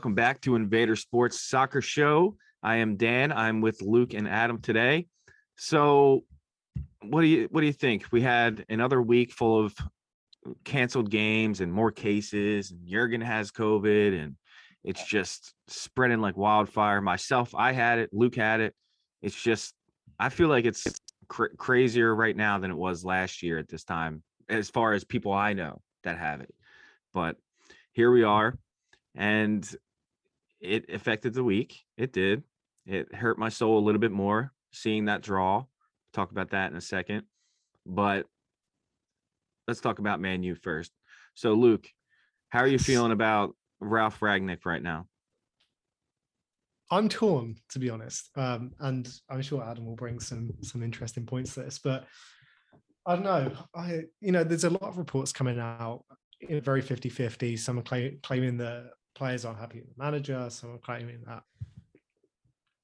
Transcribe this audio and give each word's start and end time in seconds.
welcome 0.00 0.14
back 0.14 0.40
to 0.40 0.56
Invader 0.56 0.96
Sports 0.96 1.42
Soccer 1.42 1.82
Show. 1.82 2.34
I 2.62 2.76
am 2.76 2.96
Dan. 2.96 3.32
I'm 3.32 3.60
with 3.60 3.82
Luke 3.82 4.14
and 4.14 4.26
Adam 4.26 4.58
today. 4.58 5.08
So, 5.58 6.24
what 7.02 7.20
do 7.20 7.26
you 7.26 7.48
what 7.50 7.60
do 7.60 7.66
you 7.66 7.74
think? 7.74 8.06
We 8.10 8.22
had 8.22 8.64
another 8.70 9.02
week 9.02 9.30
full 9.30 9.62
of 9.62 9.74
canceled 10.64 11.10
games 11.10 11.60
and 11.60 11.70
more 11.70 11.92
cases. 11.92 12.70
And 12.70 12.88
Jurgen 12.88 13.20
has 13.20 13.50
COVID, 13.50 14.18
and 14.18 14.36
it's 14.84 15.06
just 15.06 15.52
spreading 15.68 16.22
like 16.22 16.38
wildfire. 16.38 17.02
Myself, 17.02 17.54
I 17.54 17.72
had 17.72 17.98
it. 17.98 18.08
Luke 18.10 18.36
had 18.36 18.60
it. 18.60 18.74
It's 19.20 19.38
just 19.38 19.74
I 20.18 20.30
feel 20.30 20.48
like 20.48 20.64
it's 20.64 20.86
cr- 21.28 21.54
crazier 21.58 22.14
right 22.14 22.34
now 22.34 22.56
than 22.56 22.70
it 22.70 22.78
was 22.78 23.04
last 23.04 23.42
year 23.42 23.58
at 23.58 23.68
this 23.68 23.84
time, 23.84 24.22
as 24.48 24.70
far 24.70 24.94
as 24.94 25.04
people 25.04 25.34
I 25.34 25.52
know 25.52 25.82
that 26.04 26.16
have 26.16 26.40
it. 26.40 26.54
But 27.12 27.36
here 27.92 28.10
we 28.10 28.22
are, 28.22 28.56
and 29.14 29.70
it 30.60 30.86
affected 30.90 31.34
the 31.34 31.44
week. 31.44 31.78
It 31.96 32.12
did. 32.12 32.42
It 32.86 33.14
hurt 33.14 33.38
my 33.38 33.48
soul 33.48 33.78
a 33.78 33.84
little 33.84 34.00
bit 34.00 34.12
more 34.12 34.52
seeing 34.72 35.06
that 35.06 35.22
draw. 35.22 35.64
Talk 36.12 36.30
about 36.30 36.50
that 36.50 36.70
in 36.70 36.76
a 36.76 36.80
second. 36.80 37.24
But 37.86 38.26
let's 39.66 39.80
talk 39.80 39.98
about 39.98 40.20
Man 40.20 40.42
U 40.42 40.54
first. 40.54 40.92
So, 41.34 41.54
Luke, 41.54 41.86
how 42.48 42.60
are 42.60 42.66
you 42.66 42.78
feeling 42.78 43.12
about 43.12 43.54
Ralf 43.80 44.20
Rangnick 44.20 44.64
right 44.64 44.82
now? 44.82 45.06
I'm 46.90 47.08
torn, 47.08 47.56
to 47.70 47.78
be 47.78 47.88
honest, 47.88 48.30
um, 48.36 48.72
and 48.80 49.08
I'm 49.30 49.42
sure 49.42 49.62
Adam 49.62 49.86
will 49.86 49.94
bring 49.94 50.18
some 50.18 50.50
some 50.60 50.82
interesting 50.82 51.24
points 51.24 51.54
to 51.54 51.60
this. 51.62 51.78
But 51.78 52.04
I 53.06 53.14
don't 53.14 53.24
know. 53.24 53.52
I 53.76 54.02
you 54.20 54.32
know, 54.32 54.42
there's 54.42 54.64
a 54.64 54.70
lot 54.70 54.82
of 54.82 54.98
reports 54.98 55.32
coming 55.32 55.60
out, 55.60 56.04
very 56.48 56.82
50-50. 56.82 57.56
Some 57.56 57.78
are 57.78 57.82
claim, 57.82 58.18
claiming 58.24 58.56
that 58.56 58.90
players 59.14 59.44
aren't 59.44 59.58
happy 59.58 59.80
with 59.80 59.94
the 59.94 60.02
manager. 60.02 60.48
Some 60.50 60.74
are 60.74 60.78
claiming 60.78 61.20
that 61.26 61.42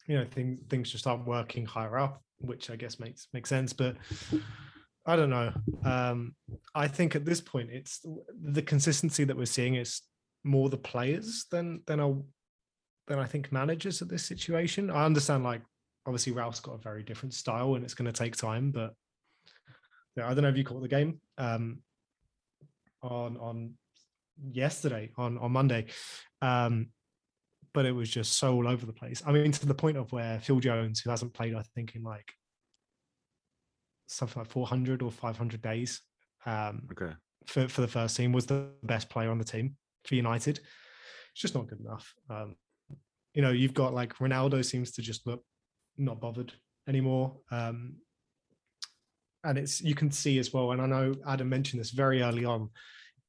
you 0.07 0.17
know 0.19 0.25
things 0.25 0.61
things 0.69 0.91
just 0.91 1.07
aren't 1.07 1.27
working 1.27 1.67
higher 1.67 1.99
up, 1.99 2.23
which 2.39 2.71
I 2.71 2.77
guess 2.77 2.99
makes 2.99 3.29
makes 3.33 3.49
sense. 3.49 3.73
But 3.73 3.97
I 5.07 5.17
don't 5.17 5.31
know. 5.31 5.53
Um, 5.85 6.35
I 6.75 6.89
think 6.89 7.15
at 7.15 7.25
this 7.25 7.41
point, 7.41 7.71
it's 7.71 8.05
the 8.43 8.63
consistency 8.63 9.25
that 9.25 9.37
we're 9.37 9.47
seeing 9.47 9.77
is 9.77 10.03
more 10.45 10.69
the 10.69 10.77
players 10.77 11.47
than 11.51 11.83
than 11.87 12.01
a 12.01 12.15
than 13.07 13.19
I 13.19 13.25
think 13.25 13.53
managers 13.53 14.03
at 14.03 14.09
this 14.09 14.25
situation. 14.25 14.91
I 14.91 15.05
understand, 15.05 15.45
like, 15.45 15.63
obviously 16.07 16.33
Ralf's 16.33 16.61
got 16.61 16.75
a 16.75 16.79
very 16.79 17.03
different 17.03 17.35
style 17.35 17.77
and 17.77 17.85
it's 17.85 17.95
going 17.95 18.13
to 18.13 18.25
take 18.25 18.37
time, 18.37 18.73
but 18.73 18.95
yeah, 20.17 20.29
I 20.29 20.35
don't 20.35 20.43
know 20.43 20.49
if 20.49 20.57
you 20.57 20.65
caught 20.65 20.83
the 20.83 20.89
game 20.89 21.21
um, 21.39 21.79
on 23.03 23.37
on 23.37 23.75
yesterday 24.53 25.11
on 25.17 25.39
on 25.39 25.53
Monday, 25.53 25.87
um, 26.43 26.89
but 27.73 27.87
it 27.87 27.93
was 27.93 28.11
just 28.11 28.33
so 28.39 28.55
all 28.55 28.69
over 28.69 28.87
the 28.87 28.93
place. 28.93 29.23
I 29.27 29.33
mean, 29.33 29.53
to 29.53 29.67
the 29.67 29.75
point 29.75 29.97
of 29.97 30.13
where 30.13 30.41
Phil 30.41 30.61
Jones, 30.61 31.01
who 31.01 31.11
hasn't 31.11 31.35
played, 31.35 31.55
I 31.55 31.63
think 31.75 31.95
in 31.95 32.03
like 32.03 32.33
something 34.07 34.41
like 34.41 34.51
400 34.51 35.03
or 35.03 35.11
500 35.11 35.61
days, 35.61 36.01
um, 36.47 36.89
Okay. 36.93 37.15
for 37.47 37.69
for 37.69 37.81
the 37.81 37.89
first 37.89 38.17
team, 38.17 38.33
was 38.33 38.47
the 38.47 38.71
best 38.83 39.09
player 39.11 39.31
on 39.31 39.39
the 39.39 39.45
team 39.45 39.77
for 40.05 40.15
United. 40.15 40.59
It's 40.59 41.41
just 41.43 41.55
not 41.55 41.69
good 41.69 41.81
enough. 41.81 42.15
Um, 42.31 42.57
you 43.35 43.43
know, 43.43 43.51
you've 43.51 43.75
got 43.75 43.93
like 43.95 44.15
Ronaldo 44.15 44.65
seems 44.65 44.93
to 44.93 45.03
just 45.03 45.27
look 45.27 45.45
not 45.99 46.21
bothered 46.21 46.53
anymore. 46.89 47.37
Um, 47.51 47.97
and 49.45 49.59
it's 49.59 49.81
you 49.81 49.95
can 49.95 50.11
see 50.11 50.39
as 50.39 50.53
well, 50.53 50.73
and 50.73 50.81
I 50.81 50.87
know 50.87 51.15
Adam 51.27 51.49
mentioned 51.49 51.81
this 51.81 51.91
very 51.91 52.23
early 52.23 52.45
on 52.45 52.71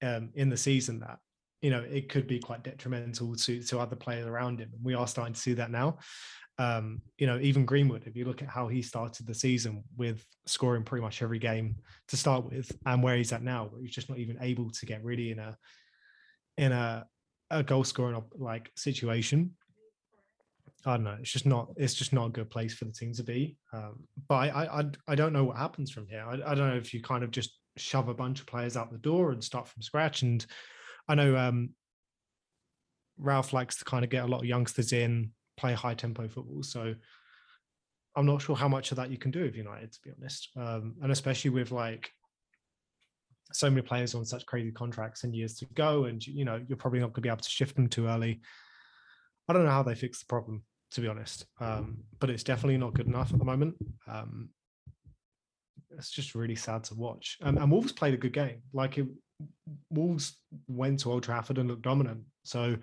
um, 0.02 0.30
in 0.36 0.50
the 0.50 0.58
season 0.58 1.00
that 1.00 1.20
you 1.62 1.70
know 1.70 1.82
it 1.82 2.10
could 2.10 2.28
be 2.28 2.40
quite 2.40 2.64
detrimental 2.64 3.36
to 3.36 3.62
to 3.64 3.80
other 3.80 3.96
players 3.96 4.28
around 4.28 4.60
him, 4.60 4.70
and 4.74 4.84
we 4.84 4.94
are 4.94 5.08
starting 5.08 5.34
to 5.34 5.40
see 5.40 5.54
that 5.54 5.72
now. 5.72 5.98
Um, 6.60 7.02
you 7.20 7.28
know, 7.28 7.38
even 7.40 7.66
Greenwood, 7.66 8.08
if 8.08 8.16
you 8.16 8.26
look 8.26 8.42
at 8.42 8.50
how 8.50 8.68
he 8.68 8.82
started 8.82 9.28
the 9.28 9.34
season 9.34 9.84
with 9.96 10.26
scoring 10.48 10.84
pretty 10.84 11.04
much 11.04 11.22
every 11.22 11.38
game 11.38 11.76
to 12.08 12.18
start 12.18 12.46
with, 12.46 12.72
and 12.86 13.04
where 13.04 13.16
he's 13.16 13.32
at 13.32 13.44
now, 13.44 13.66
where 13.66 13.82
he's 13.82 13.94
just 13.94 14.10
not 14.10 14.18
even 14.18 14.38
able 14.42 14.72
to 14.72 14.86
get 14.86 15.04
really 15.04 15.32
in 15.32 15.40
a 15.40 15.58
in 16.58 16.72
a 16.72 17.06
a 17.50 17.64
goal 17.64 17.84
scoring 17.84 18.22
like 18.36 18.72
situation. 18.76 19.56
I 20.86 20.92
don't 20.96 21.04
know. 21.04 21.18
It's 21.20 21.32
just 21.32 21.46
not. 21.46 21.70
It's 21.76 21.94
just 21.94 22.14
not 22.14 22.28
a 22.28 22.32
good 22.32 22.50
place 22.50 22.74
for 22.74 22.86
the 22.86 22.94
team 22.94 23.14
to 23.14 23.24
be. 23.24 23.58
Um, 23.74 24.08
but 24.30 24.36
I, 24.36 24.80
I, 24.80 24.84
I 25.08 25.16
don't 25.16 25.34
know 25.34 25.44
what 25.44 25.58
happens 25.58 25.92
from 25.92 26.08
here. 26.08 26.24
I, 26.26 26.34
I 26.34 26.56
don't 26.56 26.70
know 26.70 26.78
if 26.78 26.94
you 26.94 27.02
kind 27.02 27.24
of 27.24 27.32
just 27.32 27.58
shove 27.80 28.10
a 28.10 28.14
bunch 28.14 28.40
of 28.40 28.48
players 28.48 28.78
out 28.78 28.92
the 28.92 28.98
door 28.98 29.32
and 29.32 29.44
start 29.44 29.68
from 29.68 29.82
scratch. 29.82 30.22
And 30.22 30.46
I 31.08 31.16
know 31.16 31.36
um, 31.36 31.70
Ralf 33.18 33.54
likes 33.54 33.78
to 33.78 33.86
kind 33.86 34.04
of 34.04 34.10
get 34.10 34.24
a 34.24 34.28
lot 34.28 34.40
of 34.40 34.46
youngsters 34.46 34.94
in, 34.94 35.32
play 35.58 35.74
high 35.74 35.94
tempo 35.94 36.28
football. 36.28 36.64
So 36.64 36.96
I'm 38.16 38.26
not 38.26 38.42
sure 38.42 38.56
how 38.56 38.68
much 38.68 38.92
of 38.92 38.98
that 38.98 39.12
you 39.12 39.18
can 39.18 39.32
do 39.32 39.44
with 39.44 39.56
United, 39.56 39.92
to 39.92 40.00
be 40.04 40.12
honest. 40.18 40.50
Um, 40.56 40.96
and 41.02 41.12
especially 41.12 41.52
with 41.52 41.72
like 41.72 42.10
so 43.54 43.70
many 43.70 43.82
players 43.82 44.16
on 44.16 44.26
such 44.26 44.46
crazy 44.46 44.72
contracts 44.72 45.24
and 45.24 45.36
years 45.36 45.56
to 45.56 45.66
go, 45.74 46.06
and 46.06 46.26
you 46.26 46.46
know 46.46 46.62
you're 46.68 46.78
probably 46.78 47.00
not 47.00 47.08
going 47.08 47.16
to 47.16 47.22
be 47.22 47.30
able 47.30 47.38
to 47.38 47.50
shift 47.50 47.76
them 47.76 47.88
too 47.88 48.08
early. 48.08 48.42
I 49.48 49.54
don't 49.54 49.64
know 49.64 49.72
how 49.72 49.84
they 49.84 49.96
fix 49.96 50.20
the 50.20 50.26
problem, 50.26 50.64
to 50.92 51.02
be 51.02 51.08
honest. 51.08 51.46
Um, 51.60 52.00
but 52.20 52.30
it's 52.30 52.44
definitely 52.44 52.78
not 52.78 52.94
good 52.94 53.08
enough 53.08 53.32
at 53.32 53.40
the 53.40 53.46
moment. 53.46 53.76
Um, 54.08 54.50
it's 55.98 56.12
just 56.12 56.36
really 56.36 56.56
sad 56.56 56.84
to 56.86 56.96
watch. 56.96 57.38
Um, 57.42 57.58
and 57.58 57.72
Wolves 57.72 57.92
played 57.92 58.14
a 58.14 58.18
good 58.18 58.34
game. 58.34 58.62
Like 58.74 58.98
it, 58.98 59.08
Wolves 59.90 60.40
went 60.68 61.00
to 61.02 61.12
Old 61.12 61.24
Trafford 61.24 61.58
and 61.58 61.70
looked 61.70 61.82
dominant. 61.82 62.22
So 62.44 62.78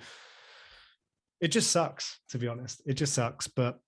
it 1.40 1.48
just 1.48 1.70
sucks, 1.70 2.20
to 2.30 2.38
be 2.38 2.48
honest. 2.48 2.82
It 2.86 2.94
just 2.94 3.14
sucks. 3.14 3.46
But 3.46 3.78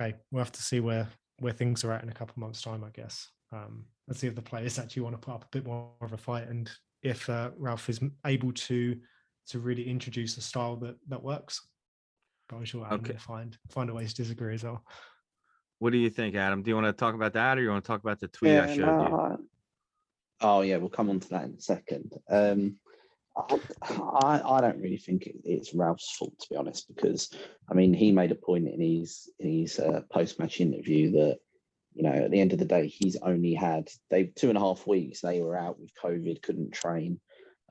okay, 0.00 0.16
we'll 0.30 0.44
have 0.44 0.52
to 0.52 0.62
see 0.62 0.80
where 0.80 1.08
where 1.38 1.52
things 1.52 1.84
are 1.84 1.92
at 1.92 2.02
in 2.02 2.10
a 2.10 2.14
couple 2.14 2.32
of 2.34 2.38
months' 2.38 2.60
time, 2.62 2.84
I 2.84 2.90
guess. 2.90 3.28
Um, 3.52 3.86
let's 4.06 4.20
see 4.20 4.26
if 4.26 4.34
the 4.34 4.42
players 4.42 4.78
actually 4.78 5.02
want 5.02 5.14
to 5.14 5.18
put 5.18 5.34
up 5.34 5.44
a 5.44 5.48
bit 5.50 5.64
more 5.66 5.90
of 6.02 6.12
a 6.12 6.16
fight 6.18 6.48
and 6.48 6.70
if 7.02 7.28
uh, 7.30 7.50
Ralf 7.56 7.88
is 7.88 8.00
able 8.26 8.52
to 8.52 8.96
to 9.48 9.58
really 9.58 9.88
introduce 9.88 10.36
a 10.36 10.40
style 10.40 10.76
that 10.76 10.96
that 11.08 11.22
works. 11.22 11.66
But 12.48 12.56
I'm 12.56 12.64
sure 12.64 12.84
Adam 12.86 13.00
Okay. 13.00 13.12
will 13.14 13.20
find 13.20 13.56
find 13.70 13.90
a 13.90 13.94
way 13.94 14.06
to 14.06 14.14
disagree 14.14 14.54
as 14.54 14.64
well. 14.64 14.84
What 15.80 15.92
do 15.92 15.98
you 15.98 16.10
think, 16.10 16.34
Adam? 16.34 16.62
Do 16.62 16.68
you 16.68 16.74
want 16.74 16.86
to 16.86 16.92
talk 16.92 17.14
about 17.14 17.32
that, 17.32 17.56
or 17.56 17.62
you 17.62 17.70
want 17.70 17.82
to 17.82 17.88
talk 17.88 18.02
about 18.02 18.20
the 18.20 18.28
tweet 18.28 18.52
I 18.52 18.66
showed 18.66 19.38
you? 19.38 19.48
Oh 20.42 20.60
yeah, 20.60 20.76
we'll 20.76 20.90
come 20.90 21.08
on 21.08 21.20
to 21.20 21.28
that 21.30 21.44
in 21.44 21.54
a 21.54 21.60
second. 21.60 22.12
Um, 22.28 22.76
I, 23.34 23.58
I 23.88 24.42
I 24.44 24.60
don't 24.60 24.80
really 24.80 24.98
think 24.98 25.26
it, 25.26 25.36
it's 25.42 25.74
Ralf's 25.74 26.14
fault 26.16 26.38
to 26.38 26.48
be 26.50 26.56
honest, 26.56 26.94
because 26.94 27.30
I 27.70 27.74
mean 27.74 27.94
he 27.94 28.12
made 28.12 28.30
a 28.30 28.34
point 28.34 28.68
in 28.68 28.78
his 28.78 29.30
in 29.38 29.60
his 29.62 29.78
uh, 29.78 30.02
post 30.12 30.38
match 30.38 30.60
interview 30.60 31.12
that 31.12 31.38
you 31.94 32.02
know 32.02 32.12
at 32.12 32.30
the 32.30 32.40
end 32.40 32.52
of 32.52 32.58
the 32.58 32.66
day 32.66 32.86
he's 32.86 33.16
only 33.22 33.54
had 33.54 33.88
they 34.10 34.24
two 34.24 34.50
and 34.50 34.58
a 34.58 34.60
half 34.60 34.86
weeks 34.86 35.22
they 35.22 35.40
were 35.40 35.56
out 35.56 35.80
with 35.80 35.92
COVID, 36.02 36.42
couldn't 36.42 36.72
train, 36.72 37.18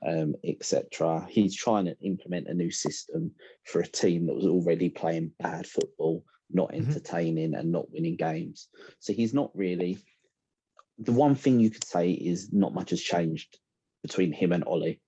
um, 0.03 0.33
etc. 0.43 1.27
He's 1.29 1.55
trying 1.55 1.85
to 1.85 1.97
implement 2.01 2.47
a 2.47 2.55
new 2.55 2.71
system 2.71 3.33
for 3.65 3.81
a 3.81 3.87
team 3.87 4.25
that 4.25 4.35
was 4.35 4.45
already 4.45 4.89
playing 4.89 5.31
bad 5.39 5.67
football, 5.67 6.23
not 6.49 6.71
Mhm. 6.71 6.87
entertaining, 6.87 7.55
and 7.55 7.71
not 7.71 7.91
winning 7.91 8.15
games. 8.15 8.67
So 8.99 9.13
he's 9.13 9.33
not 9.33 9.55
really 9.55 9.97
the 10.97 11.13
one 11.13 11.35
thing 11.35 11.59
you 11.59 11.69
could 11.69 11.85
say 11.85 12.11
is 12.11 12.51
not 12.51 12.73
much 12.73 12.89
has 12.89 13.01
changed 13.01 13.57
between 14.03 14.33
him 14.33 14.51
and 14.51 14.65
Ole. 14.67 14.99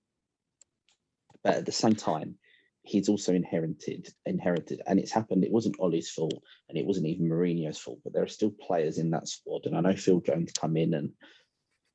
But 1.44 1.56
at 1.56 1.66
the 1.66 1.72
same 1.72 1.94
time, 1.94 2.38
he's 2.82 3.08
also 3.08 3.34
inherited 3.34 4.08
inherited, 4.24 4.80
and 4.86 4.98
it's 4.98 5.12
happened. 5.12 5.44
It 5.44 5.52
wasn't 5.52 5.76
Ole's 5.78 6.10
fault, 6.10 6.42
and 6.68 6.78
it 6.78 6.86
wasn't 6.86 7.08
even 7.08 7.28
Mourinho's 7.28 7.78
fault. 7.78 8.00
But 8.04 8.12
there 8.12 8.22
are 8.22 8.28
still 8.28 8.50
players 8.50 8.98
in 8.98 9.10
that 9.10 9.28
squad, 9.28 9.66
and 9.66 9.76
I 9.76 9.80
know 9.80 9.96
Phil 9.96 10.20
Jones 10.20 10.52
come 10.52 10.76
in 10.76 10.94
and 10.94 11.12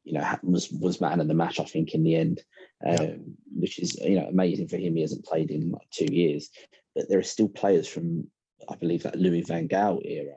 you 0.03 0.13
know 0.13 0.37
was 0.43 0.71
was 0.71 1.01
man 1.01 1.19
of 1.19 1.27
the 1.27 1.33
match. 1.33 1.59
I 1.59 1.65
think 1.65 1.93
in 1.93 2.03
the 2.03 2.15
end, 2.15 2.43
um, 2.85 2.95
Yeah. 2.95 3.15
which 3.55 3.79
is 3.79 3.95
you 3.95 4.19
know 4.19 4.27
amazing 4.27 4.67
for 4.67 4.77
him. 4.77 4.95
He 4.95 5.01
hasn't 5.01 5.25
played 5.25 5.49
in 5.49 5.71
like 5.71 5.89
two 5.89 6.13
years, 6.13 6.49
but 6.93 7.09
there 7.09 7.19
are 7.19 7.23
still 7.23 7.49
players 7.49 7.87
from 7.87 8.29
I 8.69 8.75
believe 8.75 9.03
that 9.03 9.19
Louis 9.19 9.41
Van 9.41 9.67
Gaal 9.67 10.01
era, 10.03 10.35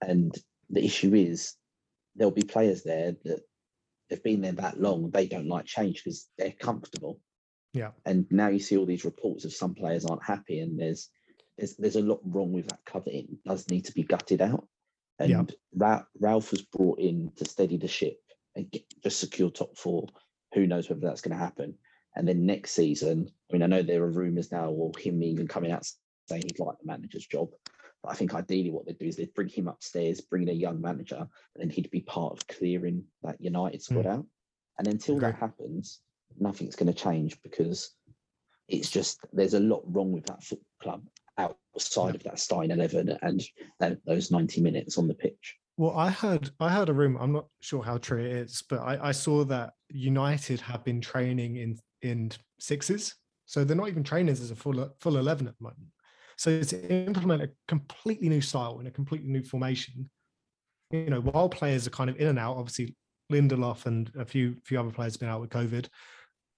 and 0.00 0.34
the 0.70 0.84
issue 0.84 1.14
is 1.14 1.54
there'll 2.16 2.30
be 2.30 2.42
players 2.42 2.82
there 2.82 3.16
that 3.24 3.40
they've 4.08 4.22
been 4.22 4.42
there 4.42 4.52
that 4.52 4.80
long, 4.80 5.10
they 5.10 5.26
don't 5.26 5.48
like 5.48 5.64
change 5.64 6.02
because 6.02 6.28
they're 6.38 6.52
comfortable. 6.52 7.20
Yeah. 7.72 7.90
And 8.04 8.26
now 8.30 8.48
you 8.48 8.58
see 8.60 8.76
all 8.76 8.86
these 8.86 9.04
reports 9.04 9.44
of 9.44 9.52
some 9.52 9.74
players 9.74 10.04
aren't 10.04 10.24
happy, 10.24 10.60
and 10.60 10.78
there's 10.78 11.08
there's 11.56 11.76
there's 11.76 11.96
a 11.96 12.02
lot 12.02 12.20
wrong 12.24 12.52
with 12.52 12.68
that 12.68 12.84
cover. 12.84 13.10
It 13.10 13.26
does 13.44 13.68
need 13.70 13.86
to 13.86 13.92
be 13.92 14.02
gutted 14.02 14.42
out. 14.42 14.66
And 15.18 15.30
Yeah. 15.30 15.44
Ra- 15.74 16.04
Ralf 16.20 16.50
was 16.50 16.62
brought 16.62 16.98
in 16.98 17.32
to 17.36 17.44
steady 17.44 17.76
the 17.76 17.88
ship 17.88 18.18
and 18.56 18.70
get, 18.70 18.84
just 19.02 19.20
secure 19.20 19.50
top 19.50 19.76
four. 19.76 20.06
Who 20.54 20.66
knows 20.66 20.88
whether 20.88 21.00
that's 21.00 21.22
going 21.22 21.36
to 21.36 21.42
happen? 21.42 21.74
And 22.14 22.28
then 22.28 22.44
next 22.44 22.72
season, 22.72 23.30
I 23.50 23.52
mean, 23.54 23.62
I 23.62 23.66
know 23.66 23.82
there 23.82 24.02
are 24.02 24.10
rumours 24.10 24.52
now, 24.52 24.68
or 24.68 24.92
him 24.98 25.22
even 25.22 25.48
coming 25.48 25.72
out 25.72 25.86
saying 26.28 26.42
he'd 26.46 26.58
like 26.58 26.78
the 26.78 26.86
manager's 26.86 27.26
job. 27.26 27.50
But 28.02 28.10
I 28.10 28.14
think 28.14 28.34
ideally 28.34 28.70
what 28.70 28.86
they'd 28.86 28.98
do 28.98 29.06
is 29.06 29.16
they'd 29.16 29.34
bring 29.34 29.48
him 29.48 29.68
upstairs, 29.68 30.20
bring 30.20 30.42
in 30.42 30.48
a 30.48 30.52
young 30.52 30.80
manager, 30.80 31.18
and 31.18 31.28
then 31.56 31.70
he'd 31.70 31.90
be 31.90 32.00
part 32.00 32.32
of 32.32 32.46
clearing 32.48 33.04
that 33.22 33.40
United 33.40 33.82
squad 33.82 34.04
hmm. 34.04 34.10
out. 34.12 34.26
And 34.78 34.88
until 34.88 35.18
that 35.20 35.36
happens, 35.36 36.00
nothing's 36.38 36.76
going 36.76 36.92
to 36.92 36.98
change 36.98 37.40
because 37.42 37.94
It's 38.68 38.90
just 38.90 39.20
there's 39.32 39.54
a 39.54 39.60
lot 39.60 39.82
wrong 39.84 40.12
with 40.12 40.26
that 40.26 40.42
football 40.42 40.66
club 40.80 41.02
outside 41.38 42.14
of 42.14 42.22
that 42.24 42.38
starting 42.38 42.70
eleven 42.70 43.18
and 43.22 43.42
that, 43.80 43.98
those 44.06 44.30
ninety 44.30 44.60
minutes 44.60 44.98
on 44.98 45.08
the 45.08 45.14
pitch. 45.14 45.56
Well, 45.76 45.96
I 45.96 46.10
heard 46.10 46.50
I 46.60 46.70
heard 46.70 46.88
a 46.88 46.92
rumor. 46.92 47.20
I'm 47.20 47.32
not 47.32 47.48
sure 47.60 47.82
how 47.82 47.98
true 47.98 48.20
it 48.20 48.32
is, 48.32 48.62
but 48.68 48.80
I, 48.80 49.08
I 49.08 49.12
saw 49.12 49.44
that 49.44 49.74
United 49.88 50.60
have 50.60 50.84
been 50.84 51.00
training 51.00 51.56
in 51.56 51.78
in 52.02 52.32
sixes, 52.58 53.14
so 53.46 53.64
they're 53.64 53.76
not 53.76 53.88
even 53.88 54.04
trainers 54.04 54.40
as 54.40 54.50
a 54.50 54.56
full 54.56 54.94
full 55.00 55.18
eleven 55.18 55.48
at 55.48 55.54
the 55.58 55.64
moment. 55.64 55.88
So 56.36 56.62
to 56.62 56.92
implement 57.06 57.42
a 57.42 57.50
completely 57.68 58.28
new 58.28 58.40
style 58.40 58.80
in 58.80 58.86
a 58.86 58.90
completely 58.90 59.28
new 59.28 59.42
formation, 59.42 60.10
you 60.90 61.10
know, 61.10 61.20
while 61.20 61.48
players 61.48 61.86
are 61.86 61.90
kind 61.90 62.10
of 62.10 62.20
in 62.20 62.28
and 62.28 62.38
out, 62.38 62.56
obviously 62.56 62.94
Lindelof 63.30 63.86
and 63.86 64.10
a 64.18 64.24
few 64.24 64.56
few 64.64 64.78
other 64.78 64.90
players 64.90 65.14
have 65.14 65.20
been 65.20 65.28
out 65.28 65.40
with 65.40 65.50
COVID. 65.50 65.88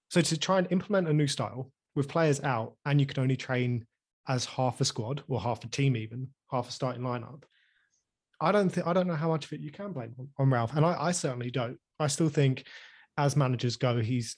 So 0.09 0.21
to 0.21 0.37
try 0.37 0.59
and 0.59 0.67
implement 0.71 1.07
a 1.07 1.13
new 1.13 1.27
style 1.27 1.71
with 1.95 2.07
players 2.07 2.41
out, 2.41 2.75
and 2.85 2.99
you 2.99 3.05
can 3.05 3.21
only 3.23 3.37
train 3.37 3.85
as 4.27 4.45
half 4.45 4.81
a 4.81 4.85
squad 4.85 5.23
or 5.27 5.39
half 5.39 5.63
a 5.63 5.67
team, 5.67 5.95
even 5.95 6.27
half 6.51 6.69
a 6.69 6.71
starting 6.71 7.03
lineup. 7.03 7.43
I 8.41 8.51
don't 8.51 8.69
think 8.69 8.85
I 8.85 8.93
don't 8.93 9.07
know 9.07 9.15
how 9.15 9.29
much 9.29 9.45
of 9.45 9.53
it 9.53 9.61
you 9.61 9.71
can 9.71 9.93
blame 9.93 10.13
on, 10.19 10.29
on 10.37 10.49
Ralf, 10.49 10.75
and 10.75 10.85
I, 10.85 10.95
I 10.99 11.11
certainly 11.11 11.51
don't. 11.51 11.77
I 11.99 12.07
still 12.07 12.29
think, 12.29 12.65
as 13.17 13.35
managers 13.35 13.77
go, 13.77 14.01
he's 14.01 14.35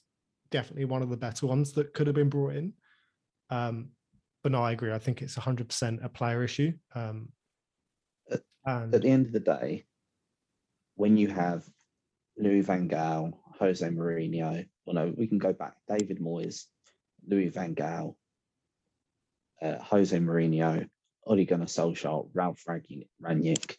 definitely 0.51 0.85
one 0.85 1.01
of 1.01 1.09
the 1.09 1.17
better 1.17 1.47
ones 1.47 1.73
that 1.73 1.93
could 1.93 2.07
have 2.07 2.15
been 2.15 2.29
brought 2.29 2.55
in. 2.55 2.73
Um, 3.49 3.89
but 4.47 4.53
no, 4.53 4.63
I 4.63 4.71
agree. 4.71 4.93
I 4.93 4.97
think 4.97 5.21
it's 5.21 5.35
100% 5.35 6.05
a 6.05 6.07
player 6.07 6.41
issue. 6.41 6.71
Um, 6.95 7.27
and 8.65 8.95
At 8.95 9.01
the 9.01 9.09
end 9.09 9.25
of 9.25 9.33
the 9.33 9.41
day, 9.41 9.83
when 10.95 11.17
you 11.17 11.27
have 11.27 11.65
Louis 12.37 12.61
Van 12.61 12.87
Gaal, 12.87 13.33
Jose 13.59 13.85
Mourinho, 13.85 14.65
well, 14.85 14.93
no, 14.93 15.13
we 15.17 15.27
can 15.27 15.37
go 15.37 15.51
back. 15.51 15.73
David 15.89 16.21
Moyes, 16.21 16.63
Louis 17.27 17.49
Van 17.49 17.75
Gaal, 17.75 18.15
uh, 19.61 19.79
Jose 19.79 20.17
Mourinho, 20.17 20.87
Ole 21.25 21.43
Gunnar 21.43 21.65
Solskjaer, 21.65 22.29
Ralf 22.33 22.63
Ragni- 22.69 23.09
Rangnick. 23.21 23.75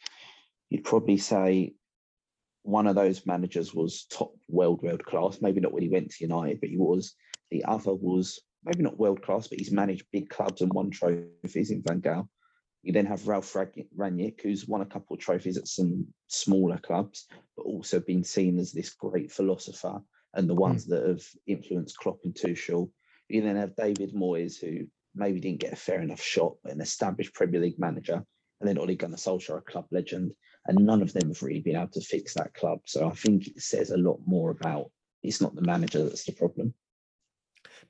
You'd 0.68 0.84
probably 0.84 1.16
say 1.16 1.76
one 2.60 2.86
of 2.86 2.94
those 2.94 3.24
managers 3.24 3.72
was 3.72 4.04
top 4.10 4.34
world 4.48 4.82
world 4.82 5.02
class. 5.02 5.40
Maybe 5.40 5.62
not 5.62 5.72
when 5.72 5.82
he 5.82 5.88
went 5.88 6.10
to 6.10 6.24
United, 6.24 6.60
but 6.60 6.68
he 6.68 6.76
was. 6.76 7.14
The 7.50 7.64
other 7.64 7.94
was 7.94 8.38
maybe 8.64 8.82
not 8.82 8.98
world 8.98 9.22
class, 9.22 9.48
but 9.48 9.58
he's 9.58 9.72
managed 9.72 10.06
big 10.12 10.28
clubs 10.28 10.62
and 10.62 10.72
won 10.72 10.90
trophies 10.90 11.70
in 11.70 11.82
Van 11.86 12.00
Gaal. 12.00 12.28
You 12.82 12.92
then 12.92 13.06
have 13.06 13.26
Ralf 13.26 13.52
Rangnick, 13.52 14.40
who's 14.40 14.66
won 14.66 14.82
a 14.82 14.86
couple 14.86 15.14
of 15.14 15.20
trophies 15.20 15.56
at 15.56 15.68
some 15.68 16.06
smaller 16.28 16.78
clubs, 16.78 17.26
but 17.56 17.64
also 17.64 18.00
been 18.00 18.24
seen 18.24 18.58
as 18.58 18.72
this 18.72 18.94
great 18.94 19.32
philosopher 19.32 20.00
and 20.34 20.48
the 20.48 20.54
ones 20.54 20.84
hmm. 20.84 20.92
that 20.92 21.06
have 21.06 21.24
influenced 21.46 21.98
Klopp 21.98 22.20
and 22.24 22.34
Tuchel. 22.34 22.90
You 23.28 23.42
then 23.42 23.56
have 23.56 23.76
David 23.76 24.14
Moyes, 24.14 24.60
who 24.60 24.86
maybe 25.14 25.40
didn't 25.40 25.60
get 25.60 25.72
a 25.72 25.76
fair 25.76 26.00
enough 26.00 26.20
shot, 26.20 26.54
but 26.62 26.72
an 26.72 26.80
established 26.80 27.34
Premier 27.34 27.60
League 27.60 27.78
manager, 27.78 28.24
and 28.60 28.68
then 28.68 28.78
Ole 28.78 28.94
Gunnar 28.94 29.16
Solskjaer, 29.16 29.58
a 29.58 29.60
club 29.62 29.86
legend, 29.90 30.32
and 30.66 30.78
none 30.84 31.02
of 31.02 31.12
them 31.12 31.28
have 31.28 31.42
really 31.42 31.60
been 31.60 31.76
able 31.76 31.88
to 31.88 32.00
fix 32.00 32.34
that 32.34 32.54
club. 32.54 32.80
So 32.86 33.08
I 33.08 33.12
think 33.12 33.48
it 33.48 33.60
says 33.60 33.90
a 33.90 33.96
lot 33.96 34.20
more 34.26 34.50
about 34.50 34.90
it's 35.22 35.40
not 35.40 35.54
the 35.54 35.62
manager 35.62 36.04
that's 36.04 36.24
the 36.24 36.32
problem. 36.32 36.74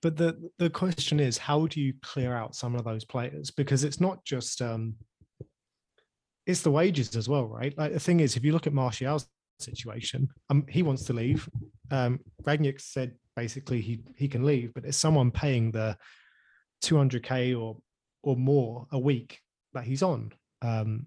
But 0.01 0.17
the 0.17 0.51
the 0.59 0.71
question 0.71 1.19
is, 1.19 1.39
how 1.39 1.67
do 1.67 1.81
you 1.81 1.95
clear 2.03 2.35
out 2.35 2.55
some 2.55 2.75
of 2.75 2.85
those 2.85 3.05
players? 3.05 3.51
Because 3.51 3.85
it's 3.85 4.01
not 4.01 4.25
just 4.25 4.63
um, 4.63 4.95
it's 6.47 6.63
the 6.63 6.71
wages 6.71 7.17
as 7.17 7.29
well, 7.29 7.47
right? 7.47 7.77
Like 7.77 7.93
the 7.93 8.01
thing 8.01 8.21
is, 8.21 8.37
if 8.37 8.45
you 8.45 8.53
look 8.53 8.67
at 8.67 8.73
Martial's 8.73 9.29
situation, 9.61 10.29
um, 10.51 10.65
he 10.69 10.83
wants 10.83 11.05
to 11.05 11.13
leave. 11.13 11.49
Um, 11.91 12.21
Rangnick 12.45 12.81
said 12.81 13.15
basically 13.37 13.81
he 13.81 14.01
he 14.17 14.29
can 14.29 14.45
leave, 14.45 14.73
but 14.73 14.85
it's 14.85 14.97
someone 14.97 15.31
paying 15.31 15.71
the 15.73 15.97
200k 16.85 17.61
or 17.61 17.77
or 18.23 18.37
more 18.37 18.87
a 18.93 18.99
week 18.99 19.41
that 19.75 19.85
he's 19.85 20.03
on, 20.03 20.33
um, 20.63 21.07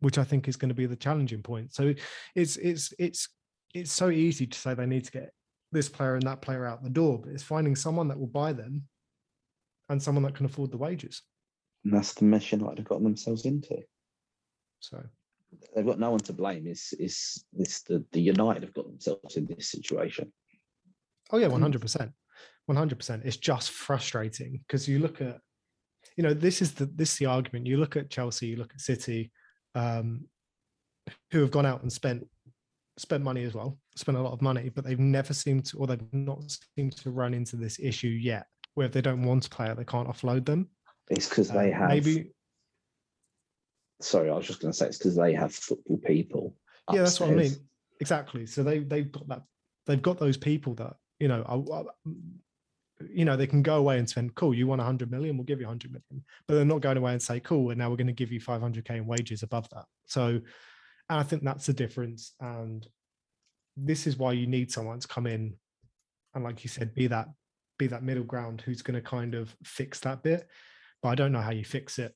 which 0.00 0.18
I 0.18 0.24
think 0.24 0.48
is 0.48 0.56
going 0.56 0.70
to 0.70 0.74
be 0.74 0.86
the 0.86 0.96
challenging 0.96 1.42
point. 1.42 1.74
So 1.74 1.94
it's 2.34 2.56
it's 2.56 2.92
it's 2.98 3.28
it's 3.74 3.92
so 3.92 4.10
easy 4.10 4.46
to 4.46 4.58
say 4.58 4.74
they 4.74 4.86
need 4.86 5.04
to 5.04 5.12
get 5.12 5.32
this 5.72 5.88
player 5.88 6.14
and 6.14 6.22
that 6.24 6.42
player 6.42 6.66
out 6.66 6.82
the 6.82 6.90
door, 6.90 7.18
but 7.18 7.32
it's 7.32 7.42
finding 7.42 7.76
someone 7.76 8.08
that 8.08 8.18
will 8.18 8.26
buy 8.26 8.52
them 8.52 8.84
and 9.88 10.02
someone 10.02 10.24
that 10.24 10.34
can 10.34 10.46
afford 10.46 10.70
the 10.70 10.78
wages. 10.78 11.22
And 11.84 11.92
that's 11.94 12.14
the 12.14 12.24
mess 12.24 12.50
United 12.52 12.78
have 12.78 12.88
gotten 12.88 13.04
themselves 13.04 13.44
into. 13.44 13.78
So 14.80 15.02
They've 15.74 15.86
got 15.86 15.98
no 15.98 16.10
one 16.10 16.20
to 16.20 16.32
blame. 16.32 16.66
It's, 16.66 16.92
it's, 16.94 17.44
it's 17.54 17.82
the, 17.82 18.04
the 18.12 18.20
United 18.20 18.62
have 18.62 18.74
got 18.74 18.86
themselves 18.86 19.36
in 19.36 19.46
this 19.46 19.70
situation. 19.70 20.32
Oh 21.30 21.38
yeah, 21.38 21.46
one 21.46 21.62
hundred 21.62 21.80
percent, 21.80 22.12
one 22.66 22.76
hundred 22.76 22.96
percent. 22.96 23.22
It's 23.24 23.36
just 23.36 23.70
frustrating 23.70 24.60
because 24.66 24.88
you 24.88 24.98
look 24.98 25.20
at, 25.20 25.38
you 26.16 26.22
know, 26.22 26.34
this 26.34 26.62
is 26.62 26.72
the 26.72 26.86
this 26.86 27.12
is 27.12 27.18
the 27.18 27.26
argument. 27.26 27.66
You 27.66 27.76
look 27.76 27.96
at 27.96 28.10
Chelsea, 28.10 28.46
you 28.46 28.56
look 28.56 28.72
at 28.74 28.80
City, 28.80 29.30
um, 29.74 30.24
who 31.30 31.40
have 31.40 31.50
gone 31.50 31.66
out 31.66 31.82
and 31.82 31.92
spent 31.92 32.26
spent 32.96 33.22
money 33.22 33.44
as 33.44 33.54
well, 33.54 33.78
spent 33.98 34.16
a 34.18 34.22
lot 34.22 34.32
of 34.32 34.42
money, 34.42 34.68
but 34.68 34.84
they've 34.84 34.98
never 34.98 35.32
seemed 35.34 35.66
to, 35.66 35.78
or 35.78 35.86
they've 35.86 36.12
not 36.12 36.42
seemed 36.76 36.96
to 36.98 37.10
run 37.10 37.34
into 37.34 37.56
this 37.56 37.78
issue 37.80 38.08
yet, 38.08 38.46
where 38.74 38.86
if 38.86 38.92
they 38.92 39.00
don't 39.00 39.22
want 39.22 39.46
a 39.46 39.50
player, 39.50 39.74
they 39.74 39.84
can't 39.84 40.08
offload 40.08 40.44
them. 40.46 40.68
It's 41.10 41.28
because 41.28 41.48
they 41.48 41.72
Um, 41.72 41.78
have, 41.80 41.88
maybe 41.88 42.32
sorry, 44.00 44.30
I 44.30 44.34
was 44.34 44.46
just 44.46 44.60
going 44.60 44.72
to 44.72 44.76
say 44.78 44.86
it's 44.86 44.98
because 44.98 45.16
they 45.16 45.32
have 45.34 45.52
football 45.54 45.98
people. 45.98 46.54
yeah 46.92 47.02
that's 47.02 47.20
what 47.20 47.30
i 47.30 47.34
mean 47.34 47.52
exactly 48.00 48.46
so 48.46 48.62
they 48.62 48.78
they've 48.78 49.10
got 49.10 49.26
that 49.28 49.42
they've 49.86 50.00
got 50.02 50.18
those 50.18 50.36
people 50.36 50.74
that 50.74 50.94
you 51.18 51.26
know 51.28 51.42
I, 51.46 51.78
I- 51.80 52.12
you 53.12 53.24
know 53.24 53.36
they 53.36 53.46
can 53.46 53.62
go 53.62 53.76
away 53.76 53.98
and 53.98 54.08
spend 54.08 54.34
cool 54.34 54.54
you 54.54 54.66
want 54.66 54.78
100 54.80 55.10
million 55.10 55.36
we'll 55.36 55.44
give 55.44 55.60
you 55.60 55.66
100 55.66 55.90
million 55.92 56.24
but 56.46 56.54
they're 56.54 56.64
not 56.64 56.80
going 56.80 56.96
away 56.96 57.12
and 57.12 57.22
say 57.22 57.38
cool 57.40 57.70
and 57.70 57.78
now 57.78 57.90
we're 57.90 57.96
going 57.96 58.06
to 58.08 58.12
give 58.12 58.32
you 58.32 58.40
500k 58.40 58.90
in 58.90 59.06
wages 59.06 59.42
above 59.42 59.68
that 59.70 59.84
so 60.06 60.26
and 60.26 60.42
i 61.08 61.22
think 61.22 61.42
that's 61.44 61.66
the 61.66 61.72
difference 61.72 62.34
and 62.40 62.86
this 63.84 64.06
is 64.06 64.16
why 64.16 64.32
you 64.32 64.46
need 64.46 64.70
someone 64.70 64.98
to 64.98 65.08
come 65.08 65.26
in 65.26 65.54
and 66.34 66.44
like 66.44 66.64
you 66.64 66.68
said 66.68 66.94
be 66.94 67.06
that 67.06 67.28
be 67.78 67.86
that 67.86 68.02
middle 68.02 68.24
ground 68.24 68.60
who's 68.60 68.82
going 68.82 68.94
to 68.94 69.08
kind 69.08 69.34
of 69.34 69.54
fix 69.62 70.00
that 70.00 70.22
bit 70.22 70.48
but 71.02 71.10
i 71.10 71.14
don't 71.14 71.32
know 71.32 71.40
how 71.40 71.52
you 71.52 71.64
fix 71.64 71.98
it 71.98 72.14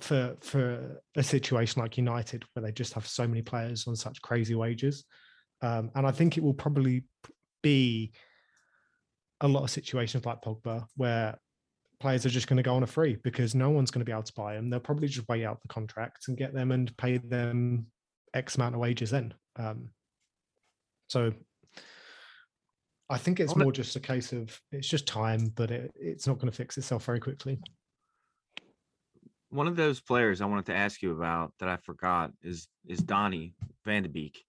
for 0.00 0.36
for 0.40 1.00
a 1.16 1.22
situation 1.22 1.80
like 1.80 1.98
United 1.98 2.44
where 2.52 2.62
they 2.62 2.72
just 2.72 2.94
have 2.94 3.06
so 3.06 3.26
many 3.26 3.42
players 3.42 3.86
on 3.86 3.96
such 3.96 4.22
crazy 4.22 4.54
wages. 4.54 5.04
Um, 5.62 5.90
and 5.94 6.06
I 6.06 6.10
think 6.10 6.36
it 6.36 6.42
will 6.42 6.54
probably 6.54 7.04
be 7.62 8.12
a 9.40 9.48
lot 9.48 9.62
of 9.62 9.70
situations 9.70 10.26
like 10.26 10.42
Pogba 10.42 10.86
where 10.96 11.38
players 12.00 12.26
are 12.26 12.30
just 12.30 12.48
going 12.48 12.56
to 12.56 12.62
go 12.62 12.74
on 12.74 12.82
a 12.82 12.86
free 12.86 13.16
because 13.22 13.54
no 13.54 13.70
one's 13.70 13.90
going 13.90 14.00
to 14.00 14.04
be 14.04 14.12
able 14.12 14.22
to 14.24 14.32
buy 14.34 14.54
them. 14.54 14.68
They'll 14.68 14.80
probably 14.80 15.08
just 15.08 15.28
weigh 15.28 15.44
out 15.44 15.62
the 15.62 15.68
contracts 15.68 16.28
and 16.28 16.36
get 16.36 16.52
them 16.52 16.72
and 16.72 16.94
pay 16.96 17.18
them 17.18 17.86
X 18.34 18.56
amount 18.56 18.74
of 18.74 18.80
wages 18.80 19.10
then. 19.10 19.32
Um, 19.56 19.90
so 21.08 21.32
I 23.10 23.18
think 23.18 23.40
it's 23.40 23.56
more 23.56 23.72
just 23.72 23.96
a 23.96 24.00
case 24.00 24.32
of 24.32 24.58
it's 24.72 24.88
just 24.88 25.06
time, 25.06 25.52
but 25.54 25.70
it, 25.70 25.92
it's 25.94 26.26
not 26.26 26.38
going 26.38 26.50
to 26.50 26.56
fix 26.56 26.76
itself 26.78 27.04
very 27.04 27.20
quickly. 27.20 27.60
One 29.50 29.68
of 29.68 29.76
those 29.76 30.00
players 30.00 30.40
I 30.40 30.46
wanted 30.46 30.66
to 30.66 30.74
ask 30.74 31.00
you 31.02 31.12
about 31.12 31.52
that 31.60 31.68
I 31.68 31.76
forgot 31.76 32.32
is 32.42 32.66
is 32.86 32.98
Donny 32.98 33.54
Van 33.84 34.02
de 34.02 34.08
Beek. 34.08 34.42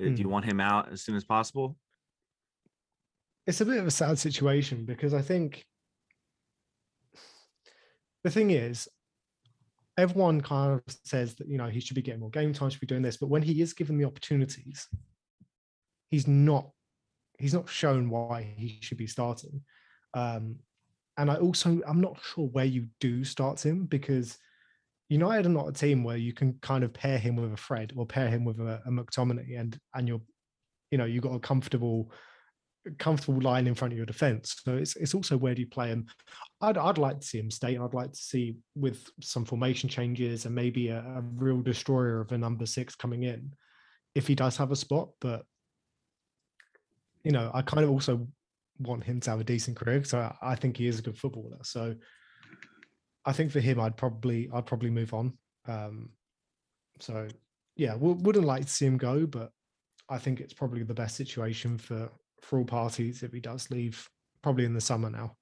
Uh, 0.00 0.04
Do 0.06 0.22
you 0.22 0.28
want 0.28 0.44
him 0.44 0.60
out 0.60 0.92
as 0.92 1.02
soon 1.02 1.16
as 1.16 1.24
possible? 1.24 1.76
it's 3.46 3.60
a 3.60 3.66
bit 3.66 3.78
of 3.78 3.86
a 3.86 3.90
sad 3.90 4.18
situation 4.18 4.84
because 4.84 5.12
I 5.12 5.22
think 5.22 5.64
the 8.22 8.30
thing 8.30 8.50
is, 8.50 8.88
everyone 9.98 10.40
kind 10.40 10.80
of 10.86 10.96
says 11.04 11.34
that 11.36 11.48
you 11.48 11.58
know 11.58 11.66
he 11.66 11.80
should 11.80 11.96
be 11.96 12.02
getting 12.02 12.20
more 12.20 12.30
game 12.30 12.52
time, 12.52 12.70
should 12.70 12.80
be 12.80 12.86
doing 12.86 13.02
this, 13.02 13.16
but 13.16 13.28
when 13.28 13.42
he 13.42 13.60
is 13.60 13.72
given 13.72 13.98
the 13.98 14.04
opportunities, 14.04 14.88
he's 16.10 16.26
not 16.26 16.70
he's 17.38 17.54
not 17.54 17.68
shown 17.68 18.10
why 18.10 18.54
he 18.56 18.78
should 18.82 18.98
be 18.98 19.06
starting. 19.06 19.62
Um, 20.14 20.56
and 21.16 21.30
I 21.30 21.36
also 21.36 21.80
I'm 21.86 22.00
not 22.00 22.18
sure 22.22 22.46
where 22.48 22.64
you 22.64 22.86
do 23.00 23.24
start 23.24 23.64
him 23.64 23.86
because 23.86 24.38
United 25.08 25.46
are 25.46 25.50
not 25.50 25.68
a 25.68 25.72
team 25.72 26.04
where 26.04 26.16
you 26.16 26.32
can 26.32 26.54
kind 26.62 26.84
of 26.84 26.92
pair 26.92 27.18
him 27.18 27.36
with 27.36 27.52
a 27.52 27.56
Fred 27.56 27.92
or 27.96 28.06
pair 28.06 28.28
him 28.28 28.44
with 28.44 28.60
a, 28.60 28.80
a 28.86 28.90
McTominay 28.90 29.58
and 29.58 29.78
and 29.94 30.08
you're 30.08 30.20
you 30.90 30.98
know 30.98 31.04
you've 31.04 31.22
got 31.22 31.34
a 31.34 31.40
comfortable 31.40 32.12
comfortable 32.98 33.42
line 33.42 33.66
in 33.66 33.74
front 33.74 33.92
of 33.92 33.96
your 33.96 34.06
defense. 34.06 34.60
So 34.64 34.76
it's 34.76 34.96
it's 34.96 35.14
also 35.14 35.36
where 35.36 35.54
do 35.54 35.60
you 35.60 35.68
play 35.68 35.88
him? 35.88 36.06
I'd 36.60 36.78
I'd 36.78 36.98
like 36.98 37.20
to 37.20 37.26
see 37.26 37.38
him 37.38 37.50
stay. 37.50 37.76
I'd 37.76 37.94
like 37.94 38.12
to 38.12 38.20
see 38.20 38.56
with 38.74 39.08
some 39.20 39.44
formation 39.44 39.88
changes 39.88 40.46
and 40.46 40.54
maybe 40.54 40.88
a, 40.88 40.98
a 40.98 41.22
real 41.34 41.60
destroyer 41.60 42.20
of 42.20 42.32
a 42.32 42.38
number 42.38 42.66
six 42.66 42.94
coming 42.94 43.24
in, 43.24 43.52
if 44.14 44.26
he 44.26 44.34
does 44.34 44.56
have 44.56 44.72
a 44.72 44.76
spot. 44.76 45.10
But 45.20 45.44
you 47.24 47.32
know, 47.32 47.50
I 47.52 47.62
kind 47.62 47.84
of 47.84 47.90
also 47.90 48.26
want 48.78 49.04
him 49.04 49.20
to 49.20 49.30
have 49.30 49.40
a 49.40 49.44
decent 49.44 49.76
career. 49.76 49.98
because 49.98 50.14
I, 50.14 50.34
I 50.42 50.54
think 50.54 50.76
he 50.76 50.86
is 50.86 50.98
a 50.98 51.02
good 51.02 51.18
footballer. 51.18 51.58
So 51.62 51.94
I 53.24 53.32
think 53.32 53.50
for 53.50 53.60
him, 53.60 53.80
I'd 53.80 53.96
probably 53.96 54.48
I'd 54.52 54.66
probably 54.66 54.90
move 54.90 55.12
on. 55.12 55.36
Um, 55.66 56.10
so 56.98 57.28
yeah, 57.76 57.92
w- 57.92 58.18
wouldn't 58.20 58.46
like 58.46 58.64
to 58.64 58.70
see 58.70 58.86
him 58.86 58.96
go, 58.96 59.26
but 59.26 59.50
I 60.08 60.18
think 60.18 60.40
it's 60.40 60.54
probably 60.54 60.82
the 60.82 60.94
best 60.94 61.16
situation 61.16 61.78
for 61.78 62.10
for 62.42 62.58
all 62.58 62.64
parties 62.64 63.22
if 63.22 63.32
he 63.32 63.40
does 63.40 63.70
leave, 63.70 64.08
probably 64.42 64.64
in 64.64 64.74
the 64.74 64.80
summer 64.80 65.10
now. 65.10 65.36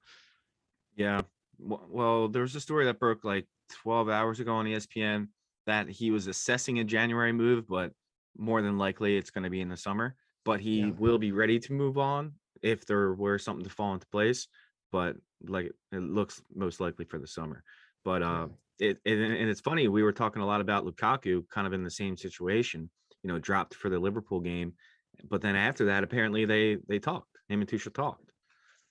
Yeah. 0.97 1.23
Well, 1.61 2.29
there 2.29 2.43
was 2.43 2.55
a 2.55 2.61
story 2.61 2.85
that 2.87 2.99
broke 2.99 3.25
like 3.25 3.47
12 3.83 4.09
hours 4.09 4.41
ago 4.41 4.55
on 4.55 4.67
ESPN 4.67 5.29
that 5.67 5.89
he 5.89 6.11
was 6.11 6.27
assessing 6.27 6.79
a 6.79 6.85
January 6.85 7.33
move, 7.33 7.69
but 7.69 7.93
more 8.37 8.63
than 8.63 8.79
likely 8.79 9.17
it's 9.17 9.31
going 9.31 9.45
to 9.45 9.51
be 9.51 9.61
in 9.61 9.69
the 9.69 9.77
summer. 9.77 10.17
But 10.49 10.61
he 10.61 10.79
Yeah. 10.79 10.91
will 10.93 11.19
be 11.19 11.33
ready 11.33 11.59
to 11.59 11.73
move 11.75 11.99
on 11.99 12.33
if 12.63 12.87
there 12.87 13.13
were 13.13 13.39
something 13.39 13.65
to 13.65 13.71
fall 13.71 13.93
into 13.93 14.07
place. 14.07 14.49
But 14.91 15.17
like 15.43 15.71
it 15.93 15.99
looks 15.99 16.43
most 16.55 16.81
likely 16.81 17.05
for 17.05 17.19
the 17.19 17.27
summer. 17.27 17.63
But 18.03 18.23
uh, 18.23 18.49
it, 18.79 18.99
it 19.05 19.19
and 19.19 19.51
it's 19.51 19.61
funny 19.61 19.89
we 19.89 20.03
were 20.03 20.13
talking 20.13 20.41
a 20.41 20.47
lot 20.47 20.63
about 20.63 20.87
Lukaku, 20.87 21.47
kind 21.51 21.67
of 21.67 21.75
in 21.75 21.85
the 21.85 21.91
same 21.91 22.17
situation. 22.17 22.89
You 23.23 23.29
know, 23.29 23.39
dropped 23.39 23.75
for 23.75 23.91
the 23.91 23.99
Liverpool 23.99 24.41
game, 24.41 24.73
but 25.29 25.43
then 25.43 25.55
after 25.55 25.85
that, 25.87 26.03
apparently 26.03 26.47
they 26.47 26.79
they 26.89 26.99
talked. 26.99 27.37
Him 27.51 27.61
and 27.61 27.69
Tuchel 27.69 27.93
talked, 27.93 28.33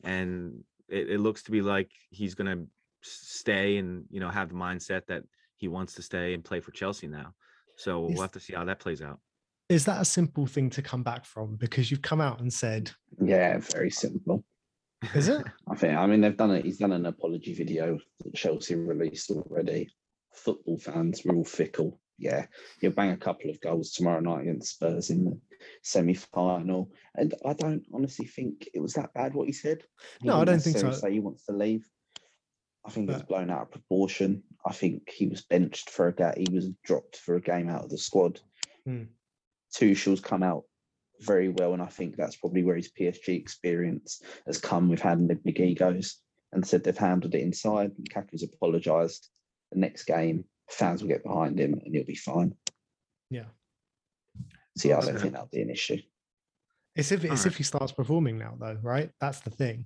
and 0.03 0.63
it, 0.89 1.09
it 1.09 1.19
looks 1.19 1.41
to 1.43 1.51
be 1.51 1.61
like 1.61 1.89
he's 2.11 2.35
going 2.35 2.55
to 2.55 2.67
stay 3.01 3.77
and 3.77 4.05
you 4.11 4.19
know 4.19 4.29
have 4.29 4.49
the 4.49 4.55
mindset 4.55 5.07
that 5.07 5.23
he 5.55 5.67
wants 5.67 5.93
to 5.95 6.03
stay 6.03 6.35
and 6.35 6.43
play 6.43 6.59
for 6.59 6.71
Chelsea 6.71 7.07
now. 7.07 7.33
So 7.77 8.01
we'll 8.01 8.21
have 8.21 8.33
to 8.33 8.39
see 8.39 8.53
how 8.53 8.65
that 8.65 8.79
plays 8.79 9.01
out. 9.01 9.19
Is 9.69 9.85
that 9.85 10.01
a 10.01 10.05
simple 10.05 10.45
thing 10.45 10.69
to 10.71 10.81
come 10.81 11.03
back 11.03 11.25
from? 11.25 11.55
Because 11.55 11.91
you've 11.91 12.01
come 12.01 12.21
out 12.21 12.39
and 12.39 12.51
said, 12.51 12.91
Yeah, 13.21 13.57
very 13.57 13.91
simple. 13.91 14.45
is 15.13 15.27
it? 15.27 15.45
I 15.69 15.75
think. 15.75 15.97
I 15.97 16.07
mean, 16.07 16.21
they've 16.21 16.37
done 16.37 16.51
it. 16.51 16.65
He's 16.65 16.77
done 16.77 16.93
an 16.93 17.05
apology 17.05 17.53
video 17.53 17.99
that 18.23 18.35
Chelsea 18.35 18.75
released 18.75 19.29
already. 19.29 19.89
Football 20.33 20.77
fans, 20.77 21.21
we're 21.25 21.35
all 21.35 21.43
fickle. 21.43 21.99
Yeah, 22.19 22.45
he'll 22.79 22.91
bang 22.91 23.11
a 23.11 23.17
couple 23.17 23.49
of 23.49 23.61
goals 23.61 23.91
tomorrow 23.91 24.19
night 24.19 24.41
against 24.41 24.73
Spurs 24.73 25.11
in 25.11 25.25
the 25.25 25.39
semi-final, 25.83 26.89
and 27.15 27.35
I 27.45 27.53
don't 27.53 27.83
honestly 27.93 28.25
think 28.25 28.67
it 28.73 28.79
was 28.79 28.93
that 28.93 29.13
bad 29.13 29.35
what 29.35 29.45
he 29.47 29.53
said. 29.53 29.83
He 30.21 30.27
No, 30.27 30.41
I 30.41 30.45
don't 30.45 30.59
think 30.59 30.77
so. 30.77 30.91
Say 30.91 31.13
he 31.13 31.19
wants 31.19 31.45
to 31.45 31.51
leave. 31.51 31.87
I 32.85 32.89
think 32.89 33.11
it's 33.11 33.21
blown 33.21 33.51
out 33.51 33.63
of 33.63 33.71
proportion. 33.71 34.41
I 34.65 34.73
think 34.73 35.09
he 35.09 35.27
was 35.27 35.43
benched 35.43 35.89
for 35.89 36.07
a 36.07 36.15
game. 36.15 36.33
He 36.37 36.55
was 36.55 36.69
dropped 36.83 37.17
for 37.17 37.35
a 37.35 37.41
game 37.41 37.69
out 37.69 37.83
of 37.83 37.89
the 37.89 37.97
squad. 37.97 38.39
Hmm. 38.85 39.03
Tuchel's 39.77 40.19
come 40.19 40.41
out 40.43 40.63
very 41.21 41.49
well, 41.49 41.73
and 41.73 41.81
I 41.81 41.87
think 41.87 42.15
that's 42.15 42.35
probably 42.35 42.63
where 42.63 42.75
his 42.75 42.89
PSG 42.91 43.29
experience 43.39 44.21
has 44.45 44.59
come 44.59 44.89
with 44.89 45.01
handling 45.01 45.39
big 45.43 45.59
egos 45.59 46.17
and 46.51 46.65
said 46.65 46.83
they've 46.83 46.97
handled 46.97 47.35
it 47.35 47.41
inside. 47.41 47.91
Lukaku's 47.97 48.43
apologised. 48.43 49.29
The 49.71 49.79
next 49.79 50.05
game, 50.05 50.45
fans 50.69 51.01
will 51.01 51.09
get 51.09 51.23
behind 51.23 51.59
him 51.59 51.73
and 51.73 51.93
he'll 51.93 52.05
be 52.05 52.15
fine. 52.15 52.55
Yeah. 53.29 53.45
See, 54.77 54.91
I 54.93 54.99
don't 55.01 55.09
Okay. 55.09 55.19
think 55.23 55.33
that'll 55.33 55.49
be 55.51 55.61
an 55.61 55.69
issue. 55.69 55.97
It's 56.95 57.11
if 57.11 57.23
it's 57.23 57.31
Alright. 57.31 57.45
if 57.45 57.57
he 57.57 57.63
starts 57.63 57.91
performing 57.91 58.37
now, 58.37 58.55
though, 58.59 58.77
right? 58.81 59.11
That's 59.19 59.41
the 59.41 59.51
thing. 59.51 59.85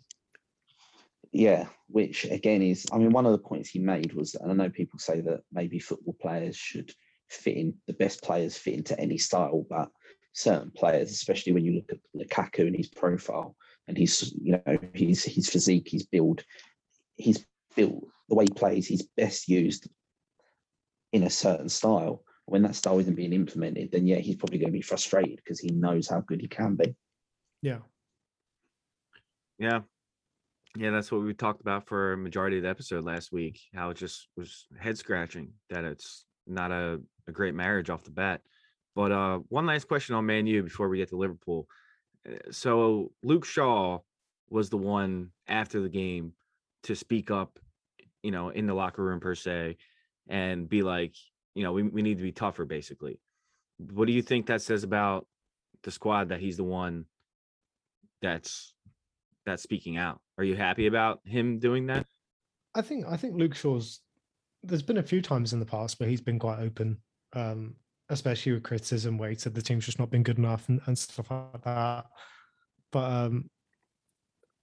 Yeah, 1.33 1.67
which 1.87 2.25
again 2.25 2.61
is, 2.61 2.85
I 2.91 2.97
mean, 2.97 3.11
one 3.11 3.25
of 3.25 3.31
the 3.31 3.37
points 3.37 3.69
he 3.69 3.79
made 3.79 4.13
was, 4.13 4.35
and 4.35 4.51
I 4.51 4.53
know 4.53 4.69
people 4.69 4.99
say 4.99 5.21
that 5.21 5.41
maybe 5.51 5.79
football 5.79 6.15
players 6.21 6.55
should 6.55 6.93
fit 7.31 7.57
in, 7.57 7.73
the 7.87 7.93
best 7.93 8.21
players 8.21 8.57
fit 8.57 8.75
into 8.75 8.99
any 8.99 9.17
style, 9.17 9.65
but 9.69 9.89
certain 10.33 10.71
players, 10.71 11.11
especially 11.11 11.53
when 11.53 11.65
you 11.65 11.73
look 11.73 11.91
at 11.91 11.99
Lukaku 12.15 12.67
and 12.67 12.75
his 12.75 12.89
profile 12.89 13.55
and 13.87 13.97
his, 13.97 14.33
you 14.41 14.53
know, 14.65 14.77
his 14.93 15.23
his 15.23 15.49
physique, 15.49 15.89
his 15.89 16.05
build, 16.05 16.43
he's 17.15 17.45
built 17.75 18.05
the 18.29 18.35
way 18.35 18.45
he 18.45 18.53
plays, 18.53 18.87
he's 18.87 19.07
best 19.17 19.47
used 19.47 19.89
in 21.11 21.23
a 21.23 21.29
certain 21.29 21.69
style. 21.69 22.23
When 22.45 22.63
that 22.63 22.75
style 22.75 22.99
isn't 22.99 23.15
being 23.15 23.33
implemented, 23.33 23.91
then 23.91 24.07
yeah, 24.07 24.17
he's 24.17 24.35
probably 24.35 24.57
going 24.57 24.71
to 24.71 24.77
be 24.77 24.81
frustrated 24.81 25.37
because 25.37 25.59
he 25.59 25.69
knows 25.69 26.09
how 26.09 26.21
good 26.21 26.41
he 26.41 26.47
can 26.47 26.75
be. 26.75 26.95
Yeah. 27.61 27.79
Yeah. 29.57 29.81
Yeah, 30.75 30.91
that's 30.91 31.11
what 31.11 31.21
we 31.21 31.33
talked 31.33 31.61
about 31.61 31.87
for 31.87 32.13
a 32.13 32.17
majority 32.17 32.57
of 32.57 32.63
the 32.63 32.69
episode 32.69 33.03
last 33.03 33.31
week. 33.31 33.59
How 33.73 33.89
it 33.89 33.97
just 33.97 34.27
was 34.37 34.67
head 34.79 34.97
scratching 34.97 35.53
that 35.69 35.83
it's 35.83 36.25
not 36.47 36.71
a, 36.71 37.01
a 37.27 37.31
great 37.31 37.55
marriage 37.55 37.89
off 37.89 38.03
the 38.03 38.11
bat. 38.11 38.41
But 38.95 39.11
uh 39.11 39.39
one 39.49 39.65
last 39.65 39.87
question 39.87 40.15
on 40.15 40.25
Man 40.25 40.47
U 40.47 40.63
before 40.63 40.89
we 40.89 40.97
get 40.97 41.09
to 41.09 41.17
Liverpool. 41.17 41.67
Uh, 42.27 42.51
So 42.51 43.11
Luke 43.23 43.45
Shaw 43.45 43.99
was 44.49 44.69
the 44.69 44.77
one 44.77 45.31
after 45.47 45.81
the 45.81 45.89
game 45.89 46.33
to 46.83 46.95
speak 46.95 47.31
up, 47.31 47.59
you 48.23 48.31
know, 48.31 48.49
in 48.49 48.67
the 48.67 48.73
locker 48.73 49.03
room 49.03 49.19
per 49.19 49.35
se, 49.35 49.77
and 50.27 50.67
be 50.67 50.81
like, 50.81 51.15
you 51.55 51.63
know, 51.63 51.71
we, 51.71 51.83
we 51.83 52.01
need 52.01 52.17
to 52.17 52.23
be 52.23 52.31
tougher, 52.31 52.65
basically. 52.65 53.19
What 53.77 54.07
do 54.07 54.13
you 54.13 54.21
think 54.21 54.47
that 54.47 54.61
says 54.61 54.83
about 54.83 55.27
the 55.83 55.91
squad 55.91 56.29
that 56.29 56.39
he's 56.39 56.57
the 56.57 56.63
one 56.63 57.05
that's 58.21 58.73
that's 59.45 59.63
speaking 59.63 59.97
out. 59.97 60.19
Are 60.37 60.43
you 60.43 60.55
happy 60.55 60.87
about 60.87 61.19
him 61.25 61.59
doing 61.59 61.87
that? 61.87 62.05
I 62.75 62.81
think 62.81 63.05
I 63.07 63.17
think 63.17 63.35
Luke 63.35 63.55
Shaw's. 63.55 64.01
There's 64.63 64.83
been 64.83 64.97
a 64.97 65.03
few 65.03 65.21
times 65.21 65.53
in 65.53 65.59
the 65.59 65.65
past 65.65 65.99
where 65.99 66.07
he's 66.07 66.21
been 66.21 66.37
quite 66.37 66.59
open, 66.59 66.97
um, 67.33 67.75
especially 68.09 68.53
with 68.53 68.63
criticism, 68.63 69.17
where 69.17 69.29
he 69.29 69.35
said 69.35 69.53
the 69.53 69.61
team's 69.61 69.85
just 69.85 69.99
not 69.99 70.09
been 70.11 70.23
good 70.23 70.37
enough 70.37 70.67
and, 70.69 70.81
and 70.85 70.97
stuff 70.97 71.29
like 71.31 71.63
that. 71.63 72.05
But 72.91 73.11
um, 73.11 73.49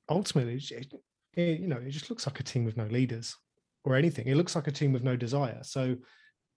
ultimately, 0.09 0.55
it, 0.55 0.93
it- 1.35 1.61
you 1.61 1.69
know, 1.69 1.77
it 1.77 1.91
just 1.91 2.11
looks 2.11 2.27
like 2.27 2.41
a 2.41 2.43
team 2.43 2.65
with 2.65 2.77
no 2.77 2.87
leaders 2.87 3.37
or 3.85 3.95
anything. 3.95 4.27
It 4.27 4.37
looks 4.37 4.57
like 4.57 4.67
a 4.67 4.73
team 4.73 4.93
with 4.93 5.05
no 5.05 5.15
desire. 5.15 5.61
So 5.63 5.97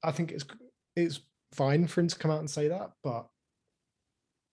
I 0.04 0.12
think 0.12 0.32
it's 0.32 0.46
it's 0.96 1.20
fine 1.54 1.86
for 1.86 2.02
him 2.02 2.08
to 2.08 2.18
come 2.18 2.32
out 2.32 2.40
and 2.40 2.50
say 2.50 2.68
that, 2.70 2.92
but 3.04 3.28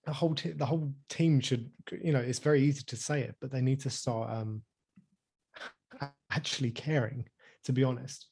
the 0.05 0.13
whole 0.13 0.35
the 0.55 0.65
whole 0.65 0.93
team 1.09 1.39
should, 1.39 1.71
you 2.03 2.13
know, 2.13 2.19
it's 2.19 2.39
very 2.39 2.61
easy 2.61 2.83
to 2.83 2.95
say 2.95 3.21
it, 3.21 3.35
but 3.41 3.51
they 3.51 3.61
need 3.61 3.79
to 3.81 3.89
start 3.89 4.29
um, 4.29 4.61
actually 6.31 6.71
caring. 6.71 7.27
To 7.65 7.73
be 7.73 7.83
honest, 7.83 8.27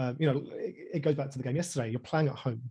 um, 0.00 0.16
you 0.18 0.26
know, 0.26 0.42
it, 0.52 0.74
it 0.94 0.98
goes 1.00 1.14
back 1.14 1.30
to 1.30 1.36
the 1.36 1.44
game 1.44 1.56
yesterday. 1.56 1.90
You're 1.90 2.00
playing 2.00 2.28
at 2.28 2.34
home 2.34 2.62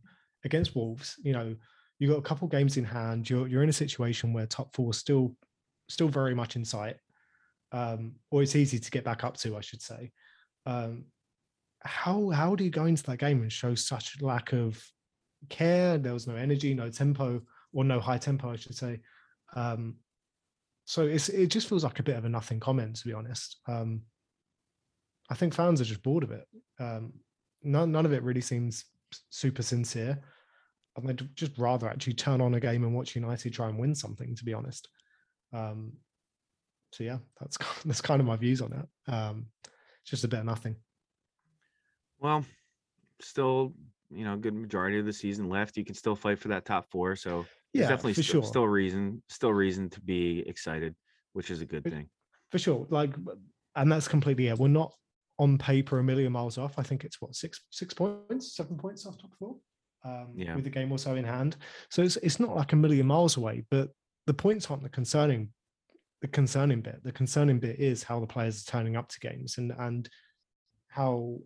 against 0.44 0.76
Wolves. 0.76 1.16
You 1.22 1.34
know, 1.34 1.56
you've 2.00 2.10
got 2.10 2.18
a 2.18 2.24
couple 2.24 2.48
games 2.48 2.76
in 2.76 2.84
hand. 2.84 3.30
You're 3.30 3.48
you're 3.48 3.62
in 3.62 3.70
a 3.70 3.74
situation 3.74 4.34
where 4.34 4.48
top 4.48 4.76
four 4.76 4.90
is 4.90 4.98
still 4.98 5.36
still 5.90 6.08
very 6.08 6.34
much 6.34 6.56
in 6.56 6.66
sight, 6.66 6.96
um, 7.72 8.14
or 8.32 8.42
it's 8.42 8.56
easy 8.56 8.80
to 8.80 8.92
get 8.92 9.04
back 9.04 9.24
up 9.24 9.38
to, 9.38 9.56
I 9.56 9.62
should 9.62 9.82
say. 9.82 10.12
Um, 10.66 11.06
how 11.82 12.30
how 12.32 12.56
do 12.56 12.64
you 12.64 12.72
go 12.72 12.86
into 12.86 13.04
that 13.04 13.20
game 13.20 13.44
and 13.44 13.52
show 13.52 13.76
such 13.76 14.20
lack 14.22 14.52
of 14.52 14.84
care? 15.50 16.00
There 16.00 16.14
was 16.14 16.26
no 16.26 16.36
energy, 16.36 16.74
no 16.74 16.90
tempo, 16.90 17.44
or 17.74 17.84
no 17.84 18.00
high 18.00 18.18
tempo, 18.18 18.50
I 18.50 18.56
should 18.56 18.76
say. 18.76 19.02
Um, 19.56 19.98
so 20.86 21.04
it's 21.04 21.30
it 21.30 21.48
just 21.48 21.70
feels 21.70 21.84
like 21.84 22.00
a 22.00 22.04
bit 22.04 22.18
of 22.18 22.26
a 22.26 22.30
nothing 22.30 22.60
comment, 22.60 22.96
to 22.96 23.08
be 23.08 23.14
honest. 23.14 23.58
Um, 23.68 24.02
I 25.30 25.36
think 25.36 25.54
fans 25.54 25.80
are 25.80 25.86
just 25.86 26.04
bored 26.04 26.24
of 26.24 26.32
it. 26.32 26.48
Um, 26.80 27.14
none 27.64 27.92
none 27.92 28.06
of 28.06 28.14
it 28.14 28.24
really 28.24 28.42
seems 28.42 28.86
super 29.30 29.62
sincere. 29.64 30.20
And 30.96 31.08
they'd 31.08 31.36
just 31.36 31.58
rather 31.58 31.88
actually 31.88 32.14
turn 32.14 32.42
on 32.42 32.56
a 32.56 32.60
game 32.60 32.84
and 32.84 32.94
watch 32.94 33.16
United 33.16 33.54
try 33.54 33.70
and 33.70 33.78
win 33.78 33.96
something, 33.96 34.36
to 34.36 34.44
be 34.44 34.54
honest. 34.54 34.90
Um, 35.54 35.94
so 36.92 37.04
yeah, 37.04 37.20
that's 37.40 37.58
that's 37.86 38.02
kind 38.02 38.20
of 38.20 38.28
my 38.28 38.36
views 38.38 38.62
on 38.62 38.74
it. 38.74 39.12
Um, 39.12 39.48
it's 39.62 40.10
just 40.12 40.24
a 40.24 40.28
bit 40.28 40.40
of 40.40 40.46
nothing. 40.46 40.76
Well, 42.20 42.44
still, 43.22 43.74
you 44.10 44.24
know, 44.26 44.34
a 44.34 44.38
good 44.38 44.54
majority 44.56 45.00
of 45.00 45.06
the 45.06 45.14
season 45.14 45.48
left. 45.50 45.78
You 45.78 45.86
can 45.86 45.96
still 45.96 46.16
fight 46.16 46.40
for 46.40 46.50
that 46.50 46.66
top 46.66 46.90
four. 46.92 47.16
So 47.16 47.46
Yeah, 47.74 47.88
definitely 47.88 48.14
for 48.14 48.24
still, 48.24 48.42
sure. 48.42 48.50
still 48.50 48.68
reason, 48.68 49.22
still 49.30 49.54
reason 49.54 49.90
to 49.92 50.02
be 50.02 50.40
excited, 50.48 50.96
which 51.34 51.52
is 51.52 51.62
a 51.62 51.66
good 51.66 51.84
But- 51.84 51.94
thing. 51.94 52.10
for 52.52 52.58
sure 52.58 52.88
like 52.90 53.14
and 53.76 53.92
that's 53.92 54.08
completely 54.08 54.48
yeah 54.48 54.56
we're 54.56 54.68
not 54.68 54.92
on 55.40 55.58
paper 55.58 55.98
a 56.00 56.04
million 56.04 56.32
miles 56.32 56.58
off 56.58 56.78
i 56.78 56.84
think 56.84 57.04
it's 57.04 57.20
what 57.22 57.34
six 57.34 57.62
six 57.72 57.94
points 57.94 58.56
seven 58.56 58.78
points 58.78 59.06
off 59.06 59.18
top 59.18 59.34
four 59.40 59.56
um 60.06 60.28
Yeah. 60.36 60.54
with 60.56 60.64
the 60.64 60.70
game 60.70 60.92
also 60.92 61.16
in 61.16 61.26
hand. 61.26 61.58
So 61.90 62.02
it's, 62.04 62.18
it's 62.18 62.40
not 62.40 62.56
like 62.56 62.74
a 62.74 62.76
million 62.76 63.08
miles 63.08 63.36
away 63.38 63.66
but 63.72 63.90
the 64.28 64.34
points 64.34 64.70
aren't 64.70 64.84
the 64.84 64.90
concerning 64.90 65.50
the 66.22 66.28
concerning 66.28 66.82
bit. 66.82 67.02
The 67.04 67.14
concerning 67.14 67.60
bit 67.60 67.80
is 67.80 68.04
how 68.04 68.20
the 68.20 68.28
players 68.28 68.62
are 68.62 68.72
turning 68.72 68.96
up 68.98 69.08
to 69.10 69.20
games 69.22 69.58
and 69.58 69.74
and 69.78 70.10
how 70.90 71.38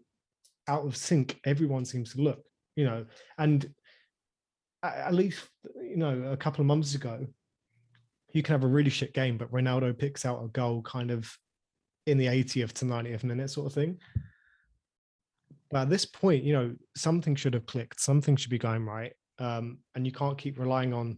out 0.68 0.86
of 0.86 0.98
sync 0.98 1.40
everyone 1.46 1.86
seems 1.86 2.14
to 2.14 2.22
look 2.22 2.44
you 2.76 2.86
know? 2.86 3.06
And 3.38 3.72
at, 4.82 4.96
at 4.98 5.14
least 5.14 5.48
you 5.76 5.98
know 5.98 6.32
a 6.32 6.38
couple 6.38 6.62
of 6.62 6.68
months 6.68 6.96
ago 6.96 7.26
you 8.34 8.42
can 8.42 8.54
have 8.54 8.64
a 8.64 8.68
really 8.68 8.90
shit 8.90 9.14
game, 9.14 9.38
but 9.38 9.52
Ronaldo 9.52 9.96
picks 9.98 10.26
out 10.26 10.44
a 10.44 10.48
goal 10.48 10.82
kind 10.82 11.12
of 11.12 11.32
in 12.06 12.18
the 12.18 12.28
80th 12.28 12.74
to 12.74 12.86
90th 12.86 13.24
minute 13.24 13.50
sort 13.50 13.68
of 13.68 13.74
thing. 13.74 13.98
But 15.72 15.84
at 15.84 15.90
this 15.90 16.06
point, 16.06 16.44
you 16.44 16.54
know, 16.54 16.76
something 16.96 17.36
should 17.36 17.54
have 17.54 17.66
clicked, 17.66 18.00
something 18.00 18.36
should 18.36 18.52
be 18.52 18.60
going 18.60 18.86
right. 18.86 19.14
Um, 19.40 19.80
and 19.96 20.06
you 20.06 20.12
can't 20.12 20.38
keep 20.38 20.60
relying 20.60 20.94
on 20.94 21.18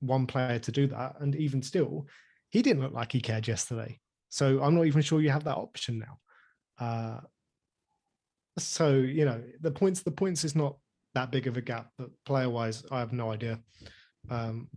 one 0.00 0.26
player 0.26 0.58
to 0.58 0.72
do 0.72 0.86
that. 0.88 1.16
And 1.20 1.36
even 1.36 1.62
still, 1.62 2.06
he 2.50 2.62
didn't 2.62 2.82
look 2.82 2.92
like 2.92 3.12
he 3.12 3.20
cared 3.20 3.46
yesterday. 3.46 3.98
So 4.30 4.62
I'm 4.62 4.74
not 4.74 4.86
even 4.86 5.02
sure 5.02 5.20
you 5.20 5.30
have 5.30 5.44
that 5.44 5.56
option 5.56 5.98
now. 5.98 6.18
Uh, 6.78 7.20
so 8.58 8.94
you 8.94 9.24
know, 9.24 9.42
the 9.60 9.70
points, 9.70 10.02
the 10.02 10.10
points 10.10 10.44
is 10.44 10.56
not 10.56 10.76
that 11.14 11.30
big 11.30 11.46
of 11.46 11.56
a 11.56 11.60
gap, 11.60 11.90
but 11.98 12.08
player 12.24 12.48
wise, 12.48 12.84
I 12.90 13.00
have 13.00 13.12
no 13.12 13.30
idea. 13.30 13.60
Um, 14.30 14.68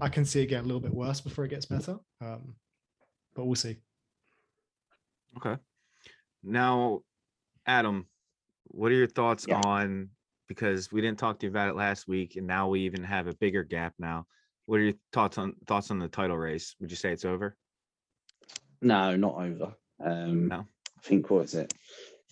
I 0.00 0.08
can 0.08 0.24
see 0.24 0.42
it 0.42 0.46
get 0.46 0.60
a 0.60 0.66
little 0.66 0.80
bit 0.80 0.94
worse 0.94 1.20
before 1.20 1.44
it 1.44 1.50
gets 1.50 1.66
better. 1.66 1.98
Um, 2.20 2.54
but 3.34 3.46
we'll 3.46 3.56
see. 3.56 3.78
Okay. 5.36 5.56
Now, 6.42 7.02
Adam, 7.66 8.06
what 8.64 8.92
are 8.92 8.96
your 8.96 9.06
thoughts 9.06 9.46
Yeah. 9.48 9.60
on 9.64 10.10
because 10.48 10.92
we 10.92 11.00
didn't 11.00 11.18
talk 11.18 11.38
to 11.38 11.46
you 11.46 11.50
about 11.50 11.70
it 11.70 11.76
last 11.76 12.06
week, 12.06 12.36
and 12.36 12.46
now 12.46 12.68
we 12.68 12.80
even 12.80 13.02
have 13.02 13.26
a 13.26 13.34
bigger 13.34 13.62
gap 13.62 13.94
now. 13.98 14.26
What 14.66 14.80
are 14.80 14.84
your 14.84 14.94
thoughts 15.12 15.38
on 15.38 15.54
thoughts 15.66 15.90
on 15.90 15.98
the 15.98 16.08
title 16.08 16.36
race? 16.36 16.74
Would 16.80 16.90
you 16.90 16.96
say 16.96 17.12
it's 17.12 17.24
over? 17.24 17.56
No, 18.82 19.16
not 19.16 19.36
over. 19.36 19.74
Um, 20.00 20.48
No? 20.48 20.66
I 20.98 21.00
think 21.02 21.30
what 21.30 21.44
is 21.44 21.54
it? 21.54 21.72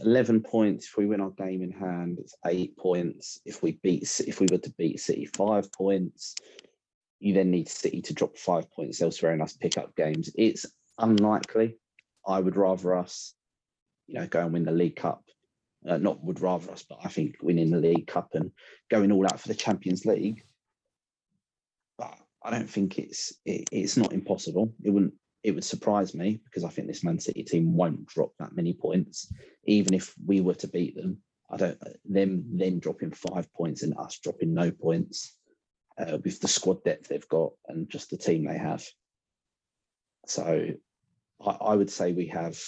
Eleven 0.01 0.43
points. 0.43 0.87
If 0.87 0.97
we 0.97 1.07
win 1.07 1.21
our 1.21 1.31
game 1.31 1.63
in 1.63 1.71
hand, 1.73 2.19
it's 2.19 2.35
eight 2.47 2.77
points. 2.77 3.41
If 3.45 3.63
we 3.63 3.73
beat, 3.83 4.03
if 4.27 4.41
we 4.41 4.47
were 4.51 4.59
to 4.59 4.73
beat 4.77 5.01
City, 5.01 5.27
five 5.27 5.71
points. 5.73 6.35
You 7.21 7.35
then 7.35 7.51
need 7.51 7.69
City 7.69 8.01
to 8.03 8.15
drop 8.15 8.37
five 8.37 8.71
points 8.71 9.03
elsewhere 9.03 9.33
and 9.33 9.43
us 9.43 9.55
pick 9.55 9.77
up 9.77 9.95
games. 9.95 10.31
It's 10.37 10.65
unlikely. 10.99 11.77
I 12.31 12.41
would 12.41 12.57
rather 12.57 12.97
us, 12.97 13.35
you 14.07 14.15
know, 14.15 14.27
go 14.27 14.41
and 14.41 14.53
win 14.53 14.65
the 14.65 14.73
League 14.73 14.97
Cup. 14.97 15.23
Uh, 15.89 15.97
not 15.97 16.23
would 16.23 16.41
rather 16.41 16.71
us, 16.71 16.85
but 16.89 16.99
I 17.03 17.09
think 17.09 17.37
winning 17.43 17.71
the 17.71 17.79
League 17.79 18.07
Cup 18.07 18.31
and 18.35 18.53
going 18.91 19.11
all 19.11 19.25
out 19.25 19.41
for 19.41 19.49
the 19.49 19.55
Champions 19.55 20.05
League. 20.05 20.45
But 21.99 22.17
I 22.43 22.51
don't 22.51 22.69
think 22.69 22.99
it's 22.99 23.33
it, 23.45 23.69
it's 23.73 23.97
not 23.97 24.13
impossible. 24.13 24.75
It 24.85 24.91
wouldn't 24.91 25.15
it 25.43 25.53
would 25.53 25.65
surprise 25.65 26.15
me 26.15 26.41
because 26.45 26.65
I 26.65 26.69
think 26.69 26.87
this 26.87 27.03
Man 27.03 27.19
City 27.19 27.43
team 27.43 27.75
won't 27.75 28.07
drop 28.07 28.33
that 28.39 28.55
many 28.55 28.75
points, 28.75 29.33
even 29.65 29.95
if 29.95 30.15
we 30.25 30.41
were 30.41 30.55
to 30.55 30.69
beat 30.69 30.95
them. 30.97 31.19
I 31.51 31.57
don't 31.57 31.79
them 32.05 32.45
then 32.53 32.79
dropping 32.79 33.13
five 33.13 33.53
points 33.55 33.83
and 33.83 33.97
us 33.99 34.19
dropping 34.19 34.55
no 34.55 34.71
points 34.71 35.35
uh, 35.99 36.19
with 36.23 36.41
the 36.41 36.49
squad 36.49 36.85
depth 36.85 37.09
they've 37.09 37.29
got 37.29 37.53
and 37.69 37.89
just 37.89 38.11
the 38.11 38.19
team 38.19 38.45
they 38.45 38.59
have. 38.59 38.87
So 40.27 40.69
I, 41.45 41.51
I 41.51 41.77
would 41.77 41.91
say 41.91 42.13
we 42.13 42.27
have. 42.29 42.59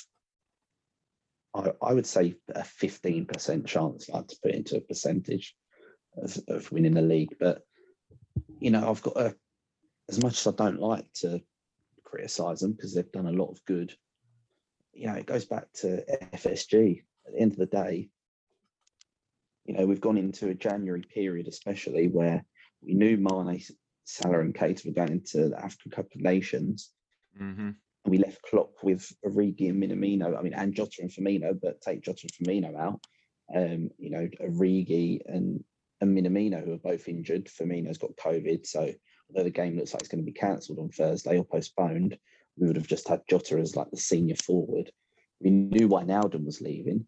I, 1.54 1.72
I 1.82 1.92
would 1.92 2.06
say 2.06 2.36
a 2.48 2.64
fifteen 2.64 3.26
percent 3.26 3.66
chance. 3.66 4.08
Like 4.08 4.28
to 4.28 4.36
put 4.42 4.54
into 4.54 4.76
a 4.76 4.80
percentage 4.80 5.54
of, 6.16 6.38
of 6.48 6.72
winning 6.72 6.94
the 6.94 7.02
league, 7.02 7.36
but 7.38 7.62
you 8.58 8.70
know 8.70 8.88
I've 8.88 9.02
got 9.02 9.16
a. 9.16 9.34
As 10.08 10.22
much 10.22 10.40
as 10.40 10.46
I 10.46 10.56
don't 10.56 10.80
like 10.80 11.10
to 11.20 11.40
criticize 12.04 12.60
them 12.60 12.72
because 12.72 12.94
they've 12.94 13.12
done 13.12 13.26
a 13.26 13.32
lot 13.32 13.50
of 13.50 13.64
good. 13.64 13.94
You 14.92 15.06
know, 15.06 15.14
it 15.14 15.26
goes 15.26 15.46
back 15.46 15.72
to 15.80 16.04
FSG. 16.34 17.02
At 17.26 17.34
the 17.34 17.40
end 17.40 17.52
of 17.52 17.58
the 17.58 17.66
day, 17.66 18.10
you 19.64 19.74
know, 19.74 19.86
we've 19.86 20.00
gone 20.00 20.18
into 20.18 20.48
a 20.48 20.54
January 20.54 21.02
period, 21.02 21.46
especially 21.46 22.08
where 22.08 22.44
we 22.82 22.94
knew 22.94 23.16
Mane, 23.16 23.62
Salah, 24.04 24.40
and 24.40 24.54
Keita 24.54 24.86
were 24.86 24.92
going 24.92 25.12
into 25.12 25.50
the 25.50 25.58
African 25.58 25.92
Cup 25.92 26.06
of 26.14 26.20
Nations. 26.20 26.90
Mm-hmm. 27.40 27.70
We 28.04 28.18
left 28.18 28.42
Klopp 28.42 28.72
with 28.82 29.12
Origi 29.24 29.68
and 29.68 29.82
Minamino. 29.82 30.36
I 30.36 30.42
mean, 30.42 30.54
and 30.54 30.74
Jota 30.74 31.02
and 31.02 31.10
Firmino, 31.10 31.58
but 31.60 31.80
take 31.80 32.02
Jota 32.02 32.28
and 32.28 32.48
Firmino 32.48 32.76
out. 32.78 33.00
Um, 33.54 33.90
you 33.98 34.10
know, 34.10 34.28
Origi 34.40 35.20
and 35.26 35.62
and 36.00 36.16
Minamino, 36.16 36.64
who 36.64 36.72
are 36.72 36.78
both 36.78 37.06
injured. 37.06 37.46
Firmino's 37.46 37.98
got 37.98 38.16
COVID, 38.16 38.66
so 38.66 38.92
although 39.28 39.44
the 39.44 39.50
game 39.50 39.76
looks 39.76 39.92
like 39.92 40.02
it's 40.02 40.10
going 40.10 40.24
to 40.24 40.30
be 40.30 40.38
cancelled 40.38 40.80
on 40.80 40.88
Thursday 40.88 41.38
or 41.38 41.44
postponed, 41.44 42.18
we 42.56 42.66
would 42.66 42.76
have 42.76 42.88
just 42.88 43.08
had 43.08 43.22
Jota 43.30 43.58
as 43.58 43.76
like 43.76 43.90
the 43.90 43.96
senior 43.96 44.34
forward. 44.36 44.90
We 45.40 45.50
knew 45.50 45.88
Wijnaldum 45.88 46.44
was 46.44 46.60
leaving. 46.60 47.06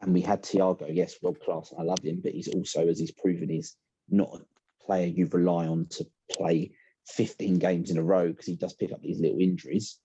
And 0.00 0.14
we 0.14 0.20
had 0.20 0.42
Thiago, 0.42 0.86
yes, 0.94 1.16
world 1.20 1.40
class. 1.40 1.72
I 1.76 1.82
love 1.82 1.98
him, 2.02 2.20
but 2.22 2.32
he's 2.32 2.48
also, 2.48 2.86
as 2.86 3.00
he's 3.00 3.10
proven, 3.10 3.48
he's 3.48 3.76
not 4.08 4.34
a 4.34 4.84
player 4.84 5.06
you 5.06 5.26
rely 5.26 5.66
on 5.66 5.86
to 5.90 6.06
play 6.30 6.70
15 7.08 7.58
games 7.58 7.90
in 7.90 7.98
a 7.98 8.02
row 8.02 8.28
because 8.28 8.46
he 8.46 8.56
does 8.56 8.74
pick 8.74 8.92
up 8.92 9.02
these 9.02 9.20
little 9.20 9.40
injuries. 9.40 9.98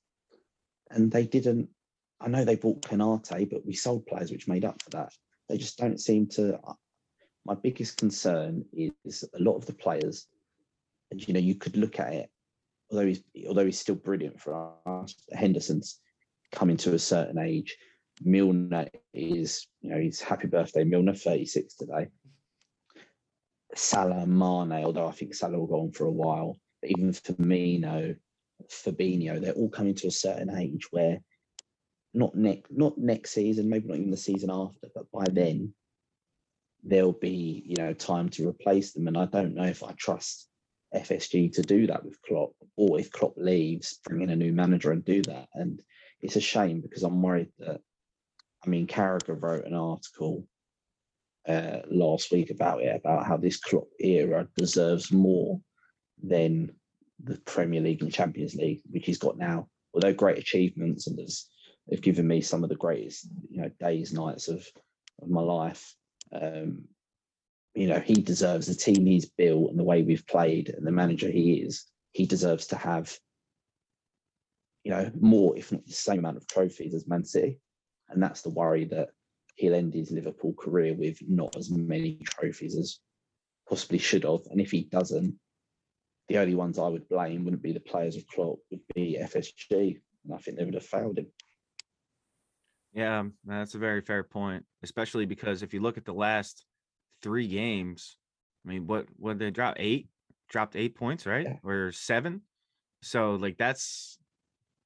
And 0.90 1.12
they 1.12 1.26
didn't, 1.26 1.70
I 2.22 2.28
know 2.28 2.46
they 2.46 2.56
bought 2.56 2.82
Konate, 2.82 3.50
but 3.50 3.66
we 3.66 3.74
sold 3.74 4.06
players 4.06 4.32
which 4.32 4.48
made 4.48 4.66
up 4.66 4.82
for 4.82 4.90
that. 4.92 5.14
They 5.50 5.58
just 5.58 5.78
don't 5.78 6.00
seem 6.00 6.28
to. 6.30 6.56
Uh, 6.56 6.74
my 7.46 7.56
biggest 7.56 7.98
concern 7.98 8.64
is 8.74 9.26
a 9.34 9.44
lot 9.44 9.58
of 9.58 9.66
the 9.66 9.74
players 9.74 10.28
and 11.14 11.28
you 11.28 11.34
know 11.34 11.40
you 11.40 11.56
could 11.56 11.78
look 11.78 12.00
at 12.00 12.14
it 12.14 12.30
although 12.92 13.06
he's 13.06 13.24
although 13.48 13.66
he's 13.66 13.80
still 13.80 13.96
brilliant 13.96 14.40
for 14.40 14.74
us 14.86 15.16
henderson's 15.32 16.00
coming 16.52 16.78
to 16.78 16.94
a 16.94 17.00
certain 17.00 17.38
age 17.38 17.78
milner 18.22 18.88
is 19.14 19.68
you 19.82 19.90
know 19.90 20.00
he's 20.00 20.22
happy 20.22 20.48
birthday 20.48 20.84
milner 20.84 21.14
36 21.14 21.76
today 21.76 22.08
salah 23.76 24.26
mane 24.26 24.84
although 24.84 25.08
i 25.08 25.12
think 25.12 25.34
salah 25.34 25.58
will 25.58 25.68
go 25.68 25.82
on 25.82 25.92
for 25.92 26.06
a 26.06 26.12
while 26.12 26.58
even 26.86 27.12
firmino 27.12 28.16
fabinho 28.70 29.42
they're 29.42 29.54
all 29.54 29.70
coming 29.70 29.96
to 29.96 30.08
a 30.08 30.12
certain 30.12 30.56
age 30.56 30.88
where 30.92 31.20
not 32.14 32.36
next 32.36 32.72
not 32.72 32.98
next 32.98 33.32
season 33.32 33.70
maybe 33.70 33.88
not 33.88 33.98
even 33.98 34.12
the 34.12 34.18
season 34.18 34.50
after 34.52 34.88
but 34.94 35.12
by 35.12 35.26
then 35.32 35.74
there'll 36.84 37.14
be 37.14 37.64
you 37.66 37.76
know 37.78 37.94
time 37.94 38.30
to 38.30 38.48
replace 38.48 38.94
them 38.94 39.08
and 39.08 39.18
i 39.18 39.26
don't 39.26 39.56
know 39.56 39.64
if 39.64 39.84
i 39.84 39.92
trust 39.94 40.48
FSG 40.94 41.54
to 41.54 41.62
do 41.62 41.88
that 41.88 42.06
with 42.06 42.22
Klopp, 42.22 42.52
or 42.78 43.00
if 43.00 43.12
Klopp 43.12 43.34
leaves, 43.38 44.00
bring 44.06 44.22
in 44.22 44.30
a 44.30 44.36
new 44.36 44.54
manager 44.54 44.92
and 44.92 45.04
do 45.04 45.22
that. 45.24 45.48
And 45.54 45.82
it's 46.22 46.36
a 46.36 46.42
shame 46.42 46.82
because 46.82 47.04
I'm 47.04 47.22
worried 47.22 47.52
that, 47.60 47.82
I 48.66 48.70
mean, 48.70 48.88
Carragher 48.88 49.42
wrote 49.42 49.66
an 49.66 49.74
article 49.74 50.48
uh, 51.48 51.80
last 51.90 52.32
week 52.32 52.52
about 52.52 52.82
it, 52.82 52.96
about 52.96 53.26
how 53.26 53.38
this 53.38 53.58
Klopp 53.58 53.88
era 54.00 54.48
deserves 54.56 55.12
more 55.12 55.60
than 56.24 56.72
the 57.24 57.38
Premier 57.46 57.82
League 57.82 58.02
and 58.02 58.12
Champions 58.12 58.56
League, 58.56 58.82
which 58.90 59.06
he's 59.06 59.20
got 59.20 59.38
now. 59.38 59.68
Although 59.94 60.14
great 60.14 60.40
achievements 60.40 61.08
and 61.08 61.18
there's, 61.18 61.48
they've 61.88 62.02
given 62.02 62.28
me 62.28 62.42
some 62.42 62.64
of 62.64 62.70
the 62.70 62.76
greatest, 62.76 63.28
you 63.50 63.62
know, 63.62 63.70
days, 63.80 64.14
nights 64.14 64.48
of, 64.48 64.66
of 65.22 65.30
my 65.30 65.42
life. 65.42 65.94
Um, 66.32 66.86
you 67.76 67.88
know, 67.88 68.00
he 68.00 68.16
deserves 68.16 68.68
the 68.68 68.76
team 68.76 69.06
he's 69.06 69.30
built 69.30 69.70
and 69.70 69.80
the 69.80 69.84
way 69.84 70.02
we've 70.02 70.26
played 70.28 70.70
and 70.70 70.86
the 70.86 70.92
manager 70.92 71.30
he 71.30 71.56
is. 71.56 71.86
He 72.12 72.26
deserves 72.26 72.68
to 72.68 72.76
have, 72.76 73.16
you 74.84 74.92
know, 74.92 75.12
more, 75.20 75.58
if 75.58 75.72
not 75.72 75.86
the 75.86 75.94
same 75.94 76.20
amount 76.20 76.38
of 76.38 76.48
trophies 76.48 76.94
as 76.94 77.08
Man 77.08 77.26
City. 77.26 77.60
And 78.10 78.22
that's 78.22 78.42
the 78.42 78.50
worry 78.50 78.86
that 78.86 79.10
he'll 79.56 79.76
end 79.76 79.94
his 79.94 80.12
Liverpool 80.12 80.54
career 80.54 80.94
with 80.94 81.18
not 81.28 81.56
as 81.56 81.70
many 81.72 82.20
trophies 82.24 82.78
as 82.78 83.00
possibly 83.68 83.98
should 83.98 84.24
have. 84.24 84.42
And 84.52 84.62
if 84.62 84.72
he 84.72 84.84
doesn't, 84.84 85.36
the 86.30 86.38
only 86.38 86.56
ones 86.56 86.80
I 86.80 86.88
would 86.88 87.08
blame 87.10 87.44
wouldn't 87.44 87.62
be 87.64 87.74
the 87.74 87.80
players 87.80 88.16
of 88.16 88.26
Klopp, 88.28 88.60
would 88.72 88.82
be 88.96 89.18
FSG. 89.22 90.00
And 90.26 90.34
I 90.34 90.38
think 90.38 90.58
they 90.58 90.66
would 90.66 90.74
have 90.74 90.86
failed 90.86 91.18
him. 91.18 91.28
Yeah, 92.94 93.20
um, 93.20 93.34
that's 93.44 93.76
a 93.76 93.80
very 93.80 94.02
fair 94.02 94.24
point, 94.24 94.66
especially 94.84 95.26
because 95.26 95.64
if 95.64 95.74
you 95.74 95.82
look 95.82 95.98
at 95.98 96.06
the 96.06 96.14
last 96.14 96.66
three 97.22 97.48
games, 97.48 98.18
I 98.66 98.70
mean, 98.70 98.88
what 98.88 99.08
what 99.18 99.40
they 99.40 99.52
drop 99.52 99.76
eight, 99.80 100.08
dropped 100.50 100.76
eight 100.76 100.96
points, 100.96 101.26
right, 101.26 101.46
Yeah. 101.46 101.58
or 101.64 101.92
seven. 101.92 102.42
So 103.02 103.32
like 103.36 103.58
that's 103.58 104.18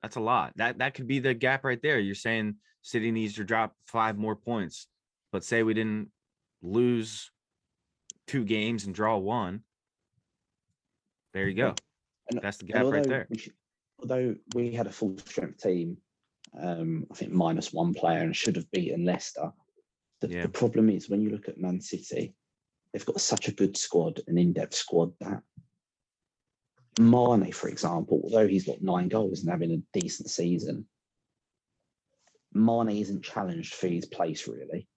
that's 0.02 0.16
a 0.16 0.22
lot. 0.22 0.54
That 0.56 0.78
that 0.80 0.94
could 0.94 1.08
be 1.08 1.20
the 1.20 1.34
gap 1.34 1.66
right 1.66 1.82
there. 1.82 2.00
You're 2.00 2.16
saying 2.16 2.56
City 2.82 3.12
needs 3.12 3.36
to 3.36 3.44
drop 3.44 3.76
five 3.86 4.18
more 4.18 4.36
points, 4.36 4.88
but 5.32 5.44
say 5.44 5.62
we 5.64 5.74
didn't 5.74 6.10
lose 6.62 7.30
two 8.26 8.46
games 8.46 8.86
and 8.86 8.96
draw 8.96 9.18
one. 9.18 9.62
There 11.34 11.48
you 11.48 11.56
go. 11.56 11.74
And- 12.32 12.42
That's 12.42 12.58
the 12.58 12.66
gap 12.66 12.86
right 12.86 13.04
there. 13.04 13.28
we 13.30 13.38
sh- 13.38 13.50
although 14.00 14.36
we 14.56 14.72
had 14.72 14.88
a 14.88 14.92
full 14.92 15.18
strength 15.20 15.62
team, 15.62 15.98
um, 16.60 17.06
I 17.12 17.16
think 17.16 17.32
minus 17.32 17.74
one 17.74 17.94
player 17.94 18.20
and 18.24 18.36
should 18.36 18.56
have 18.56 18.70
beaten 18.72 19.06
Leicester. 19.06 19.52
The, 20.22 20.30
Yeah. 20.30 20.42
the 20.44 20.50
problem 20.50 20.90
is 20.90 21.10
when 21.10 21.22
you 21.22 21.30
look 21.30 21.48
at 21.48 21.60
Man 21.60 21.80
City, 21.82 22.34
they've 22.92 23.06
got 23.06 23.22
such 23.22 23.48
a 23.48 23.54
good 23.54 23.78
squad, 23.78 24.22
an 24.28 24.38
in-depth 24.38 24.74
squad 24.76 25.14
that 25.20 25.44
Mane, 27.00 27.52
for 27.52 27.70
example, 27.70 28.22
although 28.24 28.48
he's 28.48 28.66
got 28.66 28.82
nine 28.82 29.08
goals 29.08 29.42
and 29.42 29.50
having 29.52 29.72
a 29.72 30.00
decent 30.00 30.30
season, 30.30 30.88
Mane 32.54 32.90
isn't 32.98 33.24
challenged 33.24 33.76
for 33.76 33.88
his 33.88 34.06
place 34.06 34.48
really. 34.48 34.88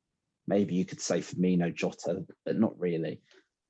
Maybe 0.46 0.74
you 0.74 0.84
could 0.86 1.00
say 1.00 1.18
Firmino, 1.20 1.72
Jota, 1.74 2.26
but 2.44 2.58
not 2.58 2.78
really. 2.80 3.20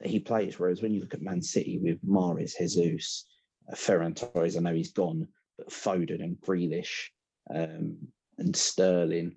He 0.03 0.19
plays. 0.19 0.59
Whereas 0.59 0.83
when 0.83 0.93
you 0.93 1.01
look 1.01 1.15
at 1.15 1.23
Man 1.23 1.43
City 1.43 1.79
with 1.79 2.05
Mahrez, 2.07 2.57
Jesus, 2.59 3.27
uh, 3.71 3.75
Ferran 3.75 4.17
Torres, 4.17 4.57
I 4.57 4.61
know 4.61 4.75
he's 4.75 4.93
gone, 4.93 5.29
but 5.59 5.71
Foden 5.71 6.23
and 6.23 6.37
Grealish 6.41 7.09
um, 7.55 7.97
and 8.39 8.57
Sterling 8.57 9.37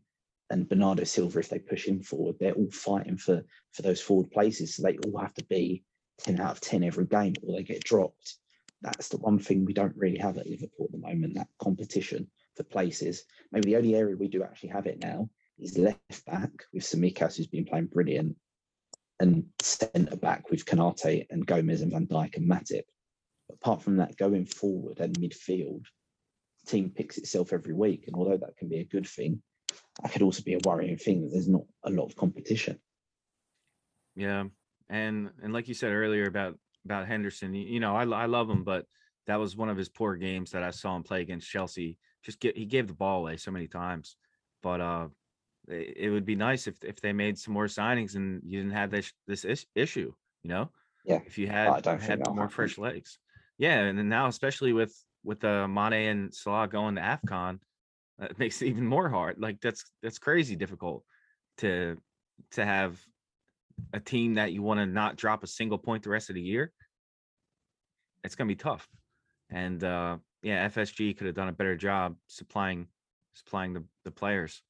and 0.49 0.69
Bernardo 0.69 1.03
Silva, 1.03 1.39
if 1.39 1.49
they 1.49 1.59
push 1.59 1.85
him 1.85 2.01
forward, 2.01 2.35
they're 2.39 2.53
all 2.53 2.71
fighting 2.71 3.17
for 3.17 3.43
for 3.71 3.81
those 3.81 4.01
forward 4.01 4.31
places. 4.31 4.75
So 4.75 4.83
they 4.83 4.97
all 4.97 5.19
have 5.19 5.33
to 5.35 5.45
be 5.45 5.83
10 6.19 6.39
out 6.39 6.51
of 6.51 6.61
10 6.61 6.83
every 6.83 7.05
game 7.05 7.33
or 7.43 7.57
they 7.57 7.63
get 7.63 7.83
dropped. 7.83 8.35
That's 8.81 9.07
the 9.07 9.17
one 9.17 9.39
thing 9.39 9.65
we 9.65 9.73
don't 9.73 9.95
really 9.95 10.17
have 10.17 10.37
at 10.37 10.47
Liverpool 10.47 10.85
at 10.85 10.91
the 10.91 10.97
moment, 10.97 11.35
that 11.35 11.47
competition 11.61 12.27
for 12.55 12.63
places. 12.63 13.23
Maybe 13.51 13.71
the 13.71 13.77
only 13.77 13.95
area 13.95 14.15
we 14.15 14.27
do 14.27 14.43
actually 14.43 14.69
have 14.69 14.85
it 14.85 14.99
now 15.01 15.29
is 15.57 15.77
left 15.77 16.25
back 16.25 16.51
with 16.73 16.83
Tsimikas, 16.83 17.37
who's 17.37 17.47
been 17.47 17.65
playing 17.65 17.87
brilliant, 17.87 18.35
and 19.19 19.45
centre 19.61 20.15
back 20.15 20.49
with 20.49 20.65
Konate 20.65 21.27
and 21.29 21.45
Gomez 21.45 21.81
and 21.81 21.91
Van 21.91 22.07
Dijk 22.07 22.37
and 22.37 22.49
Matip. 22.49 22.83
Apart 23.51 23.81
from 23.81 23.97
that, 23.97 24.17
going 24.17 24.45
forward 24.45 24.99
and 24.99 25.13
midfield, 25.19 25.85
team 26.67 26.89
picks 26.89 27.17
itself 27.17 27.53
every 27.53 27.73
week. 27.73 28.05
And 28.07 28.15
although 28.15 28.37
that 28.37 28.57
can 28.57 28.69
be 28.69 28.79
a 28.79 28.85
good 28.85 29.07
thing, 29.07 29.41
that 30.01 30.11
could 30.11 30.21
also 30.21 30.43
be 30.43 30.53
a 30.53 30.59
worrying 30.65 30.97
thing 30.97 31.21
that 31.21 31.31
there's 31.31 31.47
not 31.47 31.63
a 31.83 31.89
lot 31.89 32.05
of 32.05 32.15
competition. 32.15 32.79
Yeah, 34.15 34.45
and 34.89 35.31
and 35.41 35.53
like 35.53 35.67
you 35.67 35.73
said 35.73 35.91
earlier 35.91 36.27
about 36.27 36.57
about 36.85 37.07
Henderson, 37.07 37.53
you, 37.53 37.65
you 37.65 37.79
know, 37.79 37.95
I 37.95 38.03
I 38.05 38.25
love 38.25 38.49
him, 38.49 38.63
but 38.63 38.85
that 39.27 39.39
was 39.39 39.55
one 39.55 39.69
of 39.69 39.77
his 39.77 39.89
poor 39.89 40.15
games 40.15 40.51
that 40.51 40.63
I 40.63 40.71
saw 40.71 40.95
him 40.95 41.03
play 41.03 41.21
against 41.21 41.49
Chelsea. 41.49 41.97
Just 42.23 42.39
get 42.39 42.57
he 42.57 42.65
gave 42.65 42.87
the 42.87 42.93
ball 42.93 43.19
away 43.19 43.37
so 43.37 43.51
many 43.51 43.67
times. 43.67 44.15
But 44.61 44.81
uh 44.81 45.07
it, 45.67 46.11
would 46.11 46.25
be 46.25 46.35
nice 46.35 46.67
if 46.67 46.83
if 46.83 46.99
they 46.99 47.13
made 47.13 47.37
some 47.37 47.53
more 47.53 47.67
signings 47.67 48.15
and 48.15 48.41
you 48.45 48.59
didn't 48.59 48.73
have 48.73 48.91
this 48.91 49.11
this 49.27 49.45
issue, 49.75 50.13
you 50.43 50.49
know? 50.49 50.69
Yeah, 51.05 51.19
If 51.25 51.37
you 51.37 51.47
had 51.47 51.85
had 51.85 52.27
more 52.33 52.49
fresh 52.49 52.77
legs. 52.77 53.19
Yeah, 53.57 53.79
and 53.79 53.97
then 53.97 54.09
now 54.09 54.27
especially 54.27 54.73
with 54.73 54.95
with 55.23 55.43
uh 55.43 55.67
Mane 55.67 55.93
and 55.93 56.33
Salah 56.33 56.67
going 56.67 56.95
to 56.95 57.01
AFCON, 57.01 57.59
uh, 58.21 58.25
it 58.25 58.39
makes 58.39 58.61
it 58.61 58.67
even 58.67 58.85
more 58.85 59.09
hard. 59.09 59.39
Like 59.39 59.61
that's 59.61 59.83
that's 60.01 60.19
crazy 60.19 60.55
difficult 60.55 61.03
to 61.57 61.97
to 62.51 62.65
have 62.65 63.01
a 63.91 63.99
team 63.99 64.35
that 64.35 64.53
you 64.53 64.61
want 64.61 64.79
to 64.79 64.85
not 64.85 65.15
drop 65.15 65.43
a 65.43 65.47
single 65.47 65.77
point 65.77 66.03
the 66.03 66.09
rest 66.09 66.29
of 66.29 66.35
the 66.35 66.41
year. 66.41 66.71
It's 68.23 68.35
gonna 68.35 68.47
be 68.47 68.55
tough. 68.55 68.87
And 69.49 69.83
uh 69.83 70.17
yeah, 70.41 70.67
FSG 70.67 71.17
could 71.17 71.27
have 71.27 71.35
done 71.35 71.47
a 71.47 71.53
better 71.53 71.77
job 71.77 72.15
supplying 72.27 72.87
supplying 73.33 73.73
the, 73.73 73.83
the 74.03 74.11
players. 74.11 74.61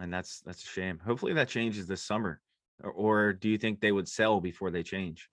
And 0.00 0.12
that's 0.12 0.40
that's 0.40 0.64
a 0.64 0.66
shame. 0.66 1.00
Hopefully 1.04 1.34
that 1.34 1.48
changes 1.48 1.86
this 1.86 2.02
summer. 2.02 2.40
Or, 2.82 2.90
or 2.90 3.32
do 3.32 3.48
you 3.48 3.58
think 3.58 3.80
they 3.80 3.92
would 3.92 4.08
sell 4.08 4.40
before 4.40 4.70
they 4.70 4.82
change? 4.82 5.28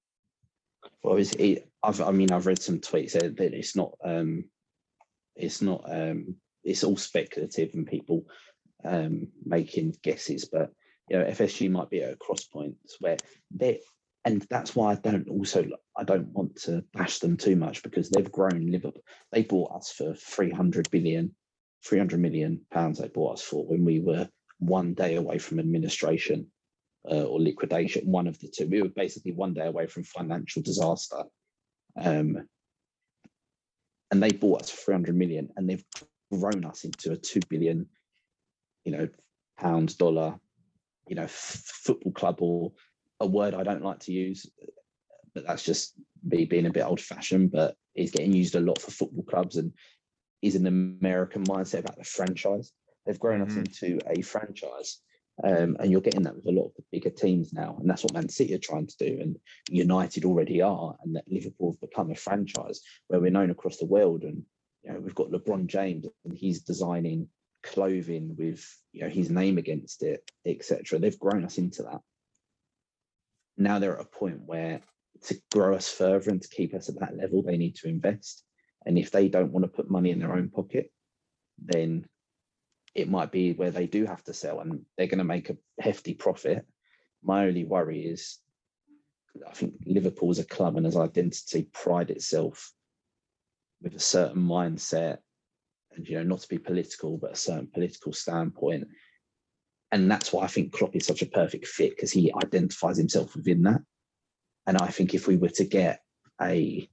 Well, 1.04 1.18
it's, 1.18 1.34
it, 1.34 1.70
I've, 1.84 2.02
I 2.02 2.12
mean, 2.12 2.32
I've 2.32 2.46
read 2.46 2.62
some 2.62 2.80
tweets 2.80 3.14
that, 3.14 3.40
it's 3.40 3.76
not, 3.76 3.94
um, 4.04 4.46
it's 5.36 5.62
not, 5.62 5.84
um, 5.88 6.36
it's 6.64 6.84
all 6.84 6.98
speculative 6.98 7.72
and 7.74 7.88
people 7.88 8.26
um, 8.84 9.28
making 9.44 9.96
guesses. 10.04 10.46
But 10.46 10.72
you 11.10 11.18
know, 11.18 11.26
FSG 11.26 11.70
might 11.70 11.90
be 11.90 12.04
at 12.04 12.14
a 12.14 12.18
cross 12.18 12.44
points 12.44 12.98
where 13.00 13.18
they, 13.54 13.82
and 14.26 14.46
that's 14.50 14.76
why 14.76 14.92
I 14.92 14.96
don't 14.96 15.28
also, 15.28 15.68
I 15.98 16.04
don't 16.04 16.28
want 16.28 16.56
to 16.64 16.84
bash 16.94 17.20
them 17.20 17.38
too 17.38 17.56
much 17.56 17.82
because 17.82 18.10
they've 18.10 18.32
grown 18.32 18.68
Liverpool. 18.68 19.02
They 19.32 19.42
bought 19.42 19.76
us 19.76 19.92
for 19.92 20.14
300 20.14 20.92
billion, 20.92 21.36
300 21.86 22.20
million 22.20 22.62
pounds. 22.72 23.00
They 23.00 23.08
bought 23.08 23.34
us 23.34 23.42
for 23.42 23.66
when 23.66 23.84
we 23.84 24.00
were 24.00 24.30
one 24.62 24.94
day 24.94 25.16
away 25.16 25.40
from 25.40 25.60
administration 25.60 26.48
uh, 27.10 27.24
or 27.24 27.42
liquidation, 27.42 28.10
one 28.10 28.28
of 28.28 28.40
the 28.40 28.48
two. 28.48 28.68
We 28.68 28.82
were 28.82 28.90
basically 28.90 29.32
one 29.32 29.54
day 29.54 29.66
away 29.66 29.88
from 29.88 30.04
financial 30.04 30.62
disaster. 30.62 31.24
Um, 32.00 32.48
and 34.12 34.22
they 34.22 34.32
bought 34.32 34.62
us 34.62 34.70
for 34.70 34.86
300 34.86 35.16
million 35.16 35.50
and 35.58 35.68
they've 35.68 35.84
grown 36.32 36.64
us 36.64 36.84
into 36.84 37.12
a 37.12 37.18
2 37.18 37.40
billion, 37.50 37.88
you 38.86 38.92
know, 38.92 39.10
pounds, 39.58 39.96
dollar, 39.96 40.40
you 41.08 41.16
know, 41.16 41.24
f- 41.24 41.64
football 41.66 42.12
club 42.12 42.38
or 42.42 42.72
a 43.20 43.26
word 43.26 43.56
I 43.56 43.64
don't 43.64 43.84
like 43.84 44.00
to 44.02 44.12
use, 44.12 44.46
but 45.34 45.48
that's 45.48 45.64
just 45.64 45.94
me 46.24 46.46
being 46.46 46.68
a 46.68 46.72
bit 46.72 46.86
old 46.86 47.02
fashioned, 47.02 47.52
but 47.52 47.76
it's 47.96 48.12
getting 48.12 48.34
used 48.34 48.56
a 48.56 48.60
lot 48.60 48.80
for 48.80 48.92
football 48.92 49.24
clubs 49.24 49.58
and 49.58 49.74
is 50.42 50.56
an 50.56 50.68
American 50.68 51.44
mindset 51.46 51.80
about 51.80 51.98
the 51.98 52.04
franchise. 52.04 52.72
They've 53.06 53.20
grown 53.20 53.42
us 53.42 53.54
Mhm. 53.54 53.66
into 53.66 54.00
a 54.08 54.22
franchise. 54.22 55.02
Um, 55.44 55.78
and 55.80 55.92
you're 55.92 56.02
getting 56.02 56.24
that 56.24 56.36
with 56.36 56.46
a 56.46 56.52
lot 56.52 56.68
of 56.68 56.76
the 56.76 56.84
bigger 56.92 57.10
teams 57.10 57.52
now. 57.52 57.78
And 57.80 57.90
that's 57.90 58.04
what 58.04 58.14
Man 58.14 58.30
City 58.30 58.54
are 58.54 58.60
trying 58.60 58.88
to 58.88 58.98
do. 58.98 59.20
And 59.22 59.40
United 59.70 60.26
already 60.26 60.62
are. 60.62 60.98
And 61.04 61.16
that 61.16 61.28
Liverpool 61.28 61.72
have 61.72 61.82
become 61.82 62.12
a 62.12 62.16
franchise 62.16 62.82
where 63.08 63.20
we're 63.20 63.32
known 63.32 63.50
across 63.50 63.78
the 63.78 63.86
world. 63.86 64.24
And, 64.24 64.46
you 64.84 64.92
know, 64.92 65.00
we've 65.00 65.16
got 65.16 65.32
LeBron 65.32 65.66
James 65.68 66.06
and 66.26 66.38
he's 66.38 66.62
designing 66.62 67.30
clothing 67.64 68.36
with, 68.38 68.64
you 68.92 69.02
know, 69.02 69.10
his 69.10 69.32
name 69.32 69.58
against 69.58 70.04
it, 70.04 70.30
etc. 70.46 71.00
They've 71.00 71.18
grown 71.18 71.44
us 71.44 71.58
into 71.58 71.84
that. 71.84 72.02
Now 73.58 73.80
they're 73.80 74.00
at 74.00 74.06
a 74.06 74.10
point 74.10 74.42
where 74.46 74.82
to 75.24 75.42
grow 75.52 75.76
us 75.76 75.92
further 75.92 76.30
and 76.30 76.42
to 76.42 76.50
keep 76.50 76.74
us 76.74 76.90
at 76.90 77.00
that 77.00 77.16
level, 77.16 77.42
they 77.42 77.58
need 77.58 77.76
to 77.78 77.88
invest. 77.88 78.44
And 78.86 78.98
if 78.98 79.12
they 79.12 79.28
don't 79.28 79.52
want 79.52 79.64
to 79.64 79.72
put 79.72 79.90
money 79.90 80.10
in 80.10 80.20
their 80.20 80.34
own 80.34 80.50
pocket, 80.50 80.92
then 81.60 82.06
it 82.94 83.10
might 83.10 83.32
be 83.32 83.54
where 83.54 83.72
they 83.72 83.88
do 83.88 84.06
have 84.06 84.24
to 84.26 84.34
sell 84.34 84.60
and 84.60 84.86
they're 84.98 85.08
going 85.08 85.18
to 85.20 85.24
make 85.24 85.50
a 85.50 85.58
hefty 85.80 86.14
profit. 86.14 86.66
My 87.24 87.46
only 87.46 87.64
worry 87.64 88.02
is 88.02 88.40
I 89.48 89.54
think 89.54 89.76
Liverpool 89.86 90.30
as 90.30 90.40
a 90.40 90.46
club 90.46 90.78
and 90.78 90.86
as 90.86 90.98
identity 90.98 91.70
pride 91.72 92.10
itself 92.10 92.74
with 93.82 93.96
a 93.96 94.00
certain 94.00 94.42
mindset 94.42 95.20
and 95.94 96.08
you 96.08 96.18
know 96.18 96.24
not 96.24 96.40
to 96.42 96.50
be 96.50 96.58
political 96.58 97.18
but 97.18 97.32
a 97.32 97.36
certain 97.36 97.68
political 97.68 98.14
standpoint 98.14 98.88
and 99.92 100.10
that's 100.10 100.32
why 100.32 100.44
I 100.44 100.48
think 100.48 100.72
Klopp 100.72 100.96
is 100.96 101.06
such 101.06 101.22
a 101.22 101.28
perfect 101.28 101.68
fit 101.68 101.92
because 101.92 102.12
he 102.12 102.34
identifies 102.44 102.98
himself 102.98 103.36
within 103.36 103.64
that 103.64 103.82
and 104.68 104.78
I 104.78 104.88
think 104.88 105.14
if 105.14 105.28
we 105.28 105.38
were 105.38 105.50
to 105.50 105.66
get 105.66 106.02
a 106.42 106.90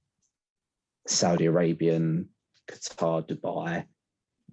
Saudi 1.07 1.45
Arabian 1.45 2.29
Qatar 2.69 3.27
Dubai 3.27 3.85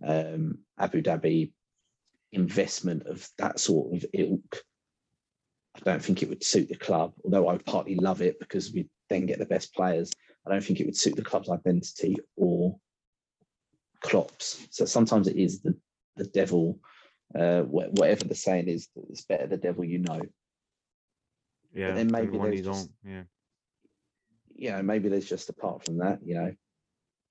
um, 0.05 0.59
Abu 0.79 1.03
Dhabi 1.03 1.53
investment 2.33 3.07
of 3.07 3.29
that 3.39 3.59
sort 3.61 3.95
of 3.95 4.05
ilk, 4.13 4.63
I 5.77 5.81
don't 5.81 6.03
think 6.03 6.23
it 6.23 6.29
would 6.29 6.45
suit 6.45 6.69
the 6.69 6.77
club. 6.77 7.13
Although 7.25 7.49
I 7.49 7.53
would 7.53 7.67
partly 7.67 7.97
love 7.97 8.23
it 8.23 8.39
because 8.39 8.73
we 8.73 8.89
then 9.09 9.27
get 9.27 9.39
the 9.39 9.47
best 9.47 9.75
players. 9.75 10.13
I 10.47 10.51
don't 10.51 10.63
think 10.65 10.81
it 10.81 10.87
would 10.87 10.97
suit 10.97 11.17
the 11.17 11.23
club's 11.23 11.51
identity 11.51 12.17
or 12.37 12.79
Klopp's. 14.03 14.67
So 14.71 14.85
sometimes 14.85 15.29
it 15.29 15.37
is 15.37 15.61
the 15.63 15.77
the 16.17 16.25
devil, 16.25 16.81
uh, 17.35 17.63
wh- 17.63 17.93
whatever 17.93 18.25
the 18.25 18.35
saying 18.35 18.69
is. 18.69 18.89
It's 19.11 19.23
better 19.23 19.47
the 19.47 19.57
devil 19.59 19.85
you 19.85 19.99
know. 19.99 20.21
Yeah. 21.73 21.89
then 21.93 22.11
maybe 22.11 22.39
there's 22.39 22.63
just-. 22.65 22.91
Yeah. 23.05 23.23
You 24.55 24.71
know, 24.71 24.83
maybe 24.83 25.11
there's 25.11 25.29
just 25.29 25.51
apart 25.51 25.85
from 25.85 25.99
that. 25.99 26.21
You 26.25 26.37
know, 26.37 26.53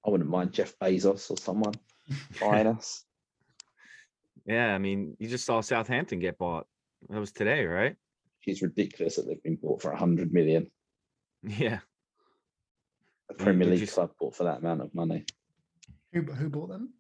I 0.06 0.10
wouldn't 0.10 0.30
mind 0.30 0.54
Jeff 0.54 0.78
Bezos 0.78 1.32
or 1.32 1.38
someone 1.38 1.73
buying. 2.39 2.77
Yeah. 4.47 4.75
I 4.75 4.77
mean, 4.77 5.17
you 5.19 5.27
just 5.27 5.45
saw 5.45 5.61
Southampton 5.61 6.19
get 6.19 6.37
bought. 6.37 6.67
That 7.09 7.19
was 7.19 7.31
today, 7.31 7.65
right? 7.65 7.95
It's 8.45 8.61
ridiculous 8.61 9.15
that 9.15 9.25
they've 9.27 9.41
been 9.41 9.55
bought 9.55 9.81
for 9.81 9.89
100 9.89 10.31
million. 10.31 10.69
Yeah. 11.41 11.79
A 13.29 13.33
Premier 13.33 13.65
did 13.65 13.71
League 13.71 13.81
you 13.81 13.87
club 13.87 14.11
bought 14.19 14.35
for 14.35 14.43
that 14.43 14.59
amount 14.59 14.81
of 14.81 14.93
money. 14.93 15.25
Who, 16.13 16.21
who 16.21 16.49
bought 16.49 16.69
them? 16.69 16.93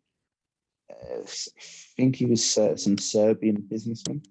Uh, 0.91 1.21
s- 1.21 1.49
I 1.55 1.61
think 1.97 2.15
he 2.15 2.25
was 2.25 2.57
uh, 2.57 2.75
some 2.75 2.97
Serbian 2.97 3.57
businessman. 3.69 4.23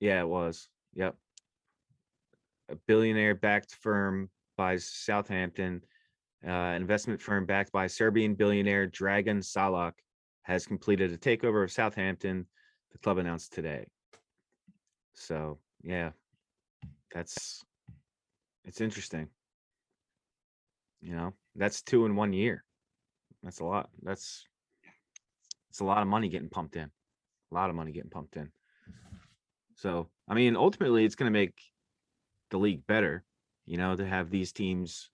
Yeah, 0.00 0.20
it 0.20 0.28
was. 0.28 0.68
Yep. 0.94 1.14
A 2.70 2.74
billionaire 2.88 3.36
backed 3.36 3.76
firm 3.76 4.30
buys 4.56 4.88
Southampton. 4.88 5.82
Uh, 6.46 6.74
investment 6.76 7.20
firm 7.20 7.44
backed 7.44 7.72
by 7.72 7.86
Serbian 7.86 8.34
billionaire 8.34 8.88
Dragan 8.88 9.42
Solak 9.42 9.92
has 10.42 10.66
completed 10.66 11.12
a 11.12 11.18
takeover 11.18 11.62
of 11.62 11.70
Southampton. 11.70 12.46
The 12.92 12.98
club 12.98 13.18
announced 13.18 13.52
today. 13.52 13.86
So 15.14 15.58
yeah, 15.82 16.10
that's 17.14 17.62
it's 18.64 18.80
interesting. 18.80 19.28
You 21.02 21.14
know, 21.14 21.34
that's 21.56 21.82
two 21.82 22.06
in 22.06 22.16
one 22.16 22.32
year. 22.32 22.64
That's 23.42 23.60
a 23.60 23.64
lot. 23.64 23.90
That's 24.02 24.46
it's 25.70 25.80
a 25.80 25.84
lot 25.84 26.02
of 26.02 26.08
money 26.08 26.28
getting 26.28 26.48
pumped 26.48 26.76
in. 26.76 26.90
A 27.50 27.54
lot 27.54 27.70
of 27.70 27.76
money 27.76 27.92
getting 27.92 28.10
pumped 28.10 28.36
in. 28.36 28.50
So, 29.76 30.08
I 30.28 30.34
mean, 30.34 30.56
ultimately, 30.56 31.04
it's 31.04 31.14
going 31.14 31.32
to 31.32 31.38
make 31.38 31.54
the 32.50 32.58
league 32.58 32.86
better, 32.86 33.24
you 33.66 33.78
know, 33.78 33.96
to 33.96 34.06
have 34.06 34.30
these 34.30 34.52
teams 34.52 35.10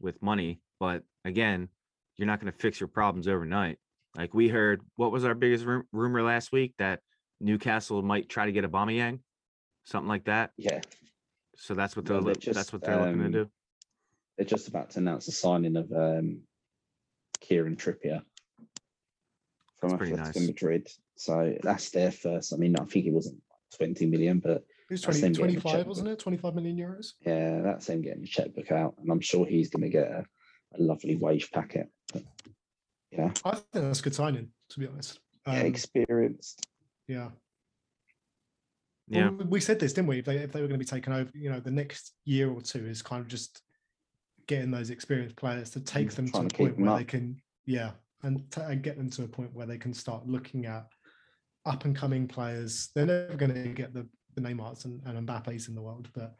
with 0.00 0.22
money. 0.22 0.60
But 0.80 1.02
again, 1.24 1.68
you're 2.16 2.26
not 2.26 2.40
going 2.40 2.52
to 2.52 2.58
fix 2.58 2.80
your 2.80 2.88
problems 2.88 3.28
overnight. 3.28 3.78
Like 4.16 4.34
we 4.34 4.48
heard, 4.48 4.80
what 4.96 5.12
was 5.12 5.24
our 5.24 5.34
biggest 5.34 5.64
ru- 5.64 5.84
rumor 5.92 6.22
last 6.22 6.52
week 6.52 6.74
that 6.78 7.00
Newcastle 7.40 8.02
might 8.02 8.28
try 8.28 8.46
to 8.46 8.52
get 8.52 8.64
a 8.64 8.68
Aubameyang, 8.68 9.20
something 9.84 10.08
like 10.08 10.24
that. 10.24 10.50
Yeah, 10.56 10.80
So 11.56 11.74
that's 11.74 11.94
what 11.96 12.06
they're 12.06 12.20
Well, 12.20 12.34
they're 12.34 12.52
that's 12.52 12.72
what 12.72 12.82
they're 12.82 12.98
looking 12.98 13.18
to 13.20 13.26
um, 13.26 13.32
do. 13.32 13.50
they're 14.36 14.46
just 14.46 14.68
about 14.68 14.90
to 14.90 14.98
announce 14.98 15.26
the 15.26 15.32
signing 15.32 15.76
of 15.76 15.92
um, 15.92 16.40
Kieran 17.40 17.76
Trippier 17.76 18.22
from 19.78 19.90
Atletico 19.98 20.16
nice. 20.16 20.46
Madrid. 20.46 20.88
So 21.16 21.56
that's 21.62 21.90
their 21.90 22.10
first. 22.10 22.52
I 22.52 22.56
mean, 22.56 22.76
I 22.78 22.84
think 22.84 23.06
it 23.06 23.12
wasn't 23.12 23.40
20 23.76 24.06
million, 24.06 24.40
but 24.40 24.64
It 24.90 24.94
was 24.94 25.02
20, 25.02 25.20
them 25.20 25.32
getting 25.32 25.56
a 25.56 25.60
25, 25.60 25.86
wasn't 25.86 26.08
it? 26.08 26.18
25 26.18 26.54
million 26.54 26.76
euros. 26.76 27.12
yeah, 27.20 27.60
that's 27.60 27.86
them 27.86 28.00
getting 28.00 28.22
the 28.22 28.26
checkbook 28.28 28.72
out, 28.72 28.94
and 28.98 29.10
I'm 29.10 29.20
sure 29.20 29.44
he's 29.46 29.68
going 29.70 29.82
to 29.82 29.90
get 29.90 30.08
a, 30.10 30.24
a 30.74 30.78
lovely 30.82 31.16
wage 31.16 31.50
packet. 31.50 31.88
But, 32.12 32.22
you 33.10 33.18
know, 33.18 33.32
I 33.44 33.50
think 33.56 33.66
that's 33.72 34.00
a 34.00 34.02
good 34.02 34.14
signing, 34.14 34.48
to 34.70 34.80
be 34.80 34.86
honest. 34.86 35.20
yeah, 35.46 35.60
Um, 35.60 35.66
experienced. 35.66 36.66
yeah. 37.06 37.28
Yeah. 39.08 39.28
Well, 39.28 39.38
we- 39.38 39.44
we 39.46 39.60
said 39.60 39.78
this, 39.78 39.92
didn't 39.92 40.08
we? 40.08 40.18
If 40.20 40.24
they, 40.24 40.36
if 40.38 40.52
they 40.52 40.60
were 40.62 40.68
going 40.68 40.80
to 40.80 40.84
be 40.84 40.88
taken 40.88 41.12
over, 41.12 41.30
you 41.34 41.50
know, 41.50 41.60
the 41.60 41.70
next 41.70 42.14
year 42.24 42.50
or 42.50 42.60
two 42.62 42.86
is 42.86 43.02
kind 43.02 43.20
of 43.20 43.28
just 43.28 43.62
getting 44.46 44.70
those 44.70 44.88
experienced 44.90 45.36
players 45.36 45.68
to 45.70 45.80
take 45.80 46.08
Mm, 46.08 46.14
them 46.16 46.26
to 46.26 46.32
trying 46.32 46.46
a 46.46 46.48
point 46.50 46.76
them 46.76 46.86
where 46.86 46.96
they 46.98 47.04
can, 47.04 47.36
yeah, 47.66 47.90
and, 48.22 48.50
to, 48.52 48.66
and 48.66 48.82
get 48.82 48.96
them 48.96 49.10
to 49.10 49.24
a 49.24 49.28
point 49.28 49.52
where 49.54 49.66
they 49.66 49.76
can 49.78 49.92
start 49.92 50.26
looking 50.26 50.64
at 50.66 50.86
up 51.66 51.84
and 51.84 51.94
coming 51.94 52.26
players. 52.26 52.88
They're 52.94 53.04
never 53.06 53.34
going 53.36 53.52
to 53.54 53.68
get 53.74 53.92
the 53.92 54.06
the 54.38 54.48
Neymars 54.48 54.84
and, 54.84 55.00
and 55.04 55.26
Mbappe's 55.26 55.68
in 55.68 55.74
the 55.74 55.82
world, 55.82 56.08
but 56.14 56.34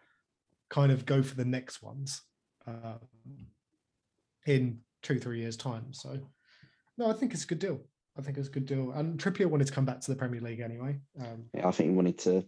kind 0.69 0.93
of 0.93 1.07
go 1.07 1.23
for 1.23 1.35
the 1.35 1.45
next 1.45 1.83
ones 1.83 2.23
um, 2.67 3.01
in 4.47 4.79
two 5.03 5.19
three 5.19 5.41
years 5.41 5.57
time. 5.57 5.93
So 5.93 6.19
no, 6.97 7.11
I 7.11 7.13
think 7.13 7.33
it's 7.33 7.45
a 7.45 7.47
good 7.47 7.59
deal. 7.59 7.81
I 8.19 8.23
think 8.23 8.37
it's 8.37 8.49
a 8.49 8.53
good 8.53 8.67
deal. 8.67 8.91
And 8.93 9.19
Trippier 9.19 9.47
wanted 9.47 9.69
to 9.69 9.73
come 9.73 9.85
back 9.85 10.01
to 10.01 10.11
the 10.11 10.17
Premier 10.17 10.41
League 10.41 10.61
anyway. 10.61 10.99
Um, 11.21 11.45
Yeah, 11.55 11.69
I 11.69 11.71
think 11.71 11.91
he 11.91 11.97
wanted 11.97 12.19
to 12.19 12.45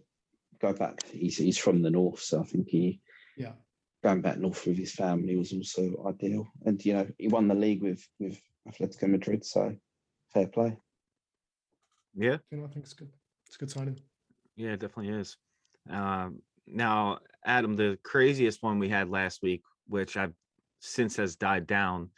go 0.59 0.73
back. 0.73 1.07
He's 1.07 1.37
he's 1.37 1.57
from 1.57 1.81
the 1.81 1.89
north, 1.89 2.19
so 2.19 2.41
I 2.41 2.43
think 2.43 2.67
he 2.67 3.01
yeah, 3.37 3.53
going 4.03 4.21
back 4.21 4.37
north 4.37 4.65
with 4.67 4.77
his 4.77 4.93
family 4.93 5.35
was 5.35 5.53
also 5.53 6.05
ideal. 6.07 6.47
And 6.65 6.83
you 6.85 6.93
know, 6.93 7.07
he 7.17 7.27
won 7.27 7.47
the 7.47 7.55
league 7.55 7.81
with 7.81 8.05
with 8.19 8.39
Atletico 8.67 9.09
Madrid, 9.09 9.45
so 9.45 9.75
fair 10.33 10.47
play. 10.47 10.77
Yeah, 12.13 12.37
you 12.51 12.57
know, 12.57 12.65
I 12.65 12.67
think 12.67 12.85
it's 12.85 12.93
good. 12.93 13.11
It's 13.47 13.55
a 13.55 13.59
good 13.59 13.71
signing. 13.71 13.99
Yeah, 14.55 14.71
it 14.71 14.79
definitely 14.79 15.13
is. 15.13 15.37
Um, 15.89 16.41
now, 16.67 17.19
Adam, 17.45 17.75
the 17.75 17.97
craziest 18.03 18.61
one 18.63 18.79
we 18.79 18.89
had 18.89 19.09
last 19.09 19.41
week, 19.41 19.63
which 19.87 20.17
I've 20.17 20.33
since 20.79 21.15
has 21.17 21.35
died 21.35 21.67
down 21.67 22.09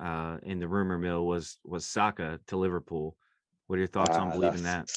uh, 0.00 0.38
in 0.42 0.58
the 0.58 0.68
rumor 0.68 0.98
mill, 0.98 1.26
was 1.26 1.58
was 1.64 1.86
Saka 1.86 2.40
to 2.48 2.56
Liverpool. 2.56 3.16
What 3.66 3.76
are 3.76 3.78
your 3.78 3.88
thoughts 3.88 4.16
on 4.16 4.28
Ah, 4.28 4.32
believing 4.32 4.64
that? 4.64 4.90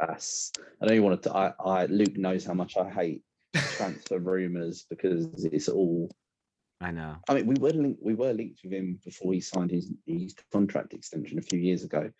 That's 0.00 0.52
I 0.80 0.86
know 0.86 0.92
you 0.92 1.02
wanted 1.02 1.22
to. 1.24 1.36
I, 1.36 1.52
I 1.64 1.86
Luke 1.86 2.16
knows 2.16 2.44
how 2.44 2.54
much 2.54 2.76
I 2.76 2.88
hate 2.88 3.22
transfer 3.54 4.18
rumors 4.18 4.86
because 4.88 5.28
it's 5.44 5.68
all. 5.68 6.10
I 6.80 6.90
know. 6.90 7.16
I 7.28 7.34
mean, 7.34 7.46
we 7.46 7.54
were 7.58 7.70
linked. 7.70 8.00
We 8.02 8.14
were 8.14 8.32
linked 8.32 8.60
with 8.64 8.72
him 8.72 8.98
before 9.04 9.32
he 9.32 9.40
signed 9.40 9.70
his 9.70 9.92
his 10.06 10.34
contract 10.52 10.92
extension 10.92 11.38
a 11.38 11.42
few 11.42 11.58
years 11.58 11.84
ago. 11.84 12.10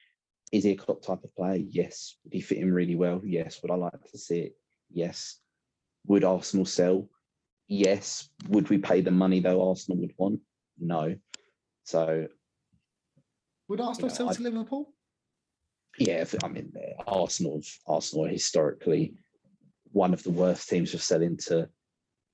Is 0.52 0.64
he 0.64 0.72
a 0.72 0.76
Klopp 0.76 1.02
type 1.02 1.24
of 1.24 1.35
player? 1.35 1.57
Yes. 1.68 2.16
Would 2.24 2.33
he 2.33 2.40
fit 2.40 2.59
in 2.59 2.72
really 2.72 2.94
well? 2.96 3.20
Yes. 3.24 3.61
Would 3.62 3.70
I 3.70 3.76
like 3.76 4.11
to 4.12 4.18
see 4.18 4.40
it? 4.40 4.57
Yes. 4.90 5.40
Would 6.07 6.24
Arsenal 6.24 6.66
sell? 6.66 7.09
Yes. 7.66 8.28
Would 8.48 8.68
we 8.70 8.78
pay 8.78 9.00
the 9.00 9.11
money 9.11 9.40
though 9.40 9.68
Arsenal 9.68 9.98
would 10.00 10.14
want? 10.16 10.40
No. 10.78 11.16
So 11.85 12.28
Would 13.68 13.80
Arsenal 13.80 14.09
know, 14.09 14.14
sell 14.14 14.28
I- 14.30 14.35
to 14.35 14.42
Liverpool? 14.42 14.92
yeah, 15.98 16.22
if- 16.22 16.42
I 16.44 16.48
mean, 16.48 16.72
Arsenal, 17.07 17.62
Arsenal 17.87 18.26
are 18.26 18.30
historically 18.30 19.14
one 19.92 20.12
of 20.12 20.22
the 20.22 20.30
worst 20.30 20.68
teams 20.68 20.90
for 20.90 20.98
selling 20.98 21.37
to 21.48 21.68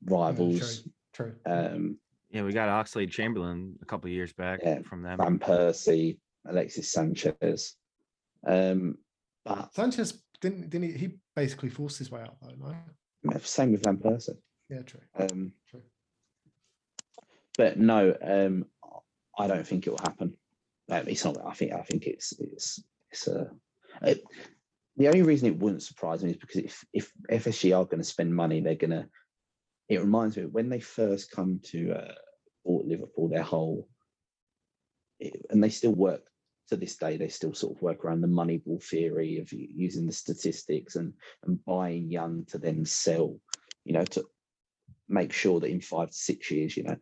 rivals. 0.04 0.88
True. 1.12 1.34
Um, 1.46 1.98
Yeah, 2.30 2.44
we 2.44 2.52
got 2.52 2.68
Oxlade-Chamberlain 2.86 3.78
a 3.82 3.84
couple 3.86 4.08
of 4.08 4.14
years 4.14 4.32
back 4.32 4.60
Yeah, 4.62 4.82
from 4.82 5.02
them. 5.02 5.18
Van 5.18 5.38
Persie, 5.38 6.18
Alexis 6.46 6.92
Sanchez. 6.92 7.76
Um, 8.46 8.98
but 9.44 9.74
Sanchez 9.74 10.22
didn't 10.40 10.70
didn't 10.70 10.92
he, 10.92 10.98
he 10.98 11.14
basically 11.36 11.68
forced 11.68 11.98
his 11.98 12.10
way 12.10 12.20
out 12.22 12.36
though, 12.40 12.54
no? 13.24 13.38
same 13.40 13.72
with 13.72 13.84
Van 13.84 13.98
Persie. 13.98 14.36
Yeah, 14.68 14.82
true. 14.82 15.00
Um, 15.18 15.52
True. 15.68 15.82
but 17.58 17.78
no, 17.78 18.14
um, 18.22 18.64
I 19.38 19.46
don't 19.46 19.66
think 19.66 19.86
it 19.86 19.90
will 19.90 19.98
happen. 19.98 20.36
It's 20.88 21.24
not. 21.24 21.36
I 21.44 21.52
think. 21.54 21.72
I 21.72 21.82
think 21.82 22.06
it's 22.06 22.32
it's 22.38 22.82
it's 23.10 23.26
a. 23.28 23.50
It, 24.02 24.22
the 24.96 25.08
only 25.08 25.22
reason 25.22 25.48
it 25.48 25.58
wouldn't 25.58 25.82
surprise 25.82 26.22
me 26.22 26.30
is 26.30 26.36
because 26.36 26.56
if 26.56 26.84
if 26.92 27.12
FSG 27.30 27.76
are 27.76 27.84
going 27.84 27.98
to 27.98 28.04
spend 28.04 28.34
money, 28.34 28.60
they're 28.60 28.74
going 28.74 28.90
to. 28.90 29.06
It 29.88 30.00
reminds 30.00 30.36
me 30.36 30.44
when 30.46 30.68
they 30.68 30.80
first 30.80 31.30
come 31.32 31.60
to 31.66 31.92
uh, 31.92 32.14
bought 32.64 32.86
Liverpool, 32.86 33.28
their 33.28 33.42
whole, 33.42 33.88
it- 35.18 35.44
and 35.50 35.62
they 35.62 35.68
still 35.70 35.94
work 35.94 36.22
to 36.70 36.76
this 36.76 36.96
day. 36.96 37.16
They 37.16 37.28
still 37.28 37.54
sort 37.54 37.76
of 37.76 37.82
work 37.82 38.04
around 38.04 38.22
the 38.22 38.28
Moneyball 38.28 38.82
theory 38.82 39.38
of 39.38 39.52
using 39.52 40.06
the 40.06 40.12
statistics 40.12 40.96
and 40.96 41.12
and 41.44 41.64
buying 41.64 42.10
young 42.10 42.46
to 42.46 42.58
then 42.58 42.84
sell. 42.84 43.38
You 43.84 43.94
know, 43.94 44.04
to 44.06 44.24
make 45.08 45.32
sure 45.32 45.60
that 45.60 45.70
in 45.70 45.80
five 45.80 46.08
to 46.08 46.16
six 46.16 46.50
years, 46.50 46.76
you 46.76 46.84
know, 46.84 46.96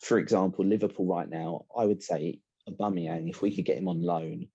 for 0.00 0.18
example, 0.18 0.64
Liverpool 0.64 1.06
right 1.06 1.28
now, 1.28 1.64
I 1.76 1.84
would 1.84 2.02
say 2.02 2.40
Aubameyang, 2.68 3.30
if 3.30 3.42
we 3.42 3.54
could 3.54 3.64
get 3.64 3.78
him 3.78 3.88
on 3.88 4.02
loan, 4.02 4.48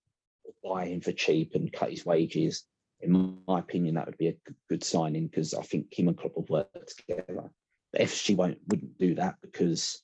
or 0.43 0.75
buy 0.75 0.85
him 0.87 1.01
for 1.01 1.11
cheap 1.11 1.55
and 1.55 1.71
cut 1.71 1.91
his 1.91 2.05
wages, 2.05 2.65
in 3.01 3.37
my 3.47 3.59
opinion, 3.59 3.95
that 3.95 4.05
would 4.05 4.17
be 4.17 4.27
a 4.27 4.35
good 4.67 4.83
signing 4.83 5.27
because 5.27 5.53
I 5.53 5.61
think 5.61 5.87
him 5.91 6.09
and 6.09 6.17
Klopp 6.17 6.35
have 6.35 6.49
worked 6.49 6.97
together. 6.97 7.49
But 7.91 8.01
FSG 8.01 8.35
won't 8.35 8.59
wouldn't 8.67 8.97
do 8.99 9.15
that 9.15 9.35
because 9.41 10.01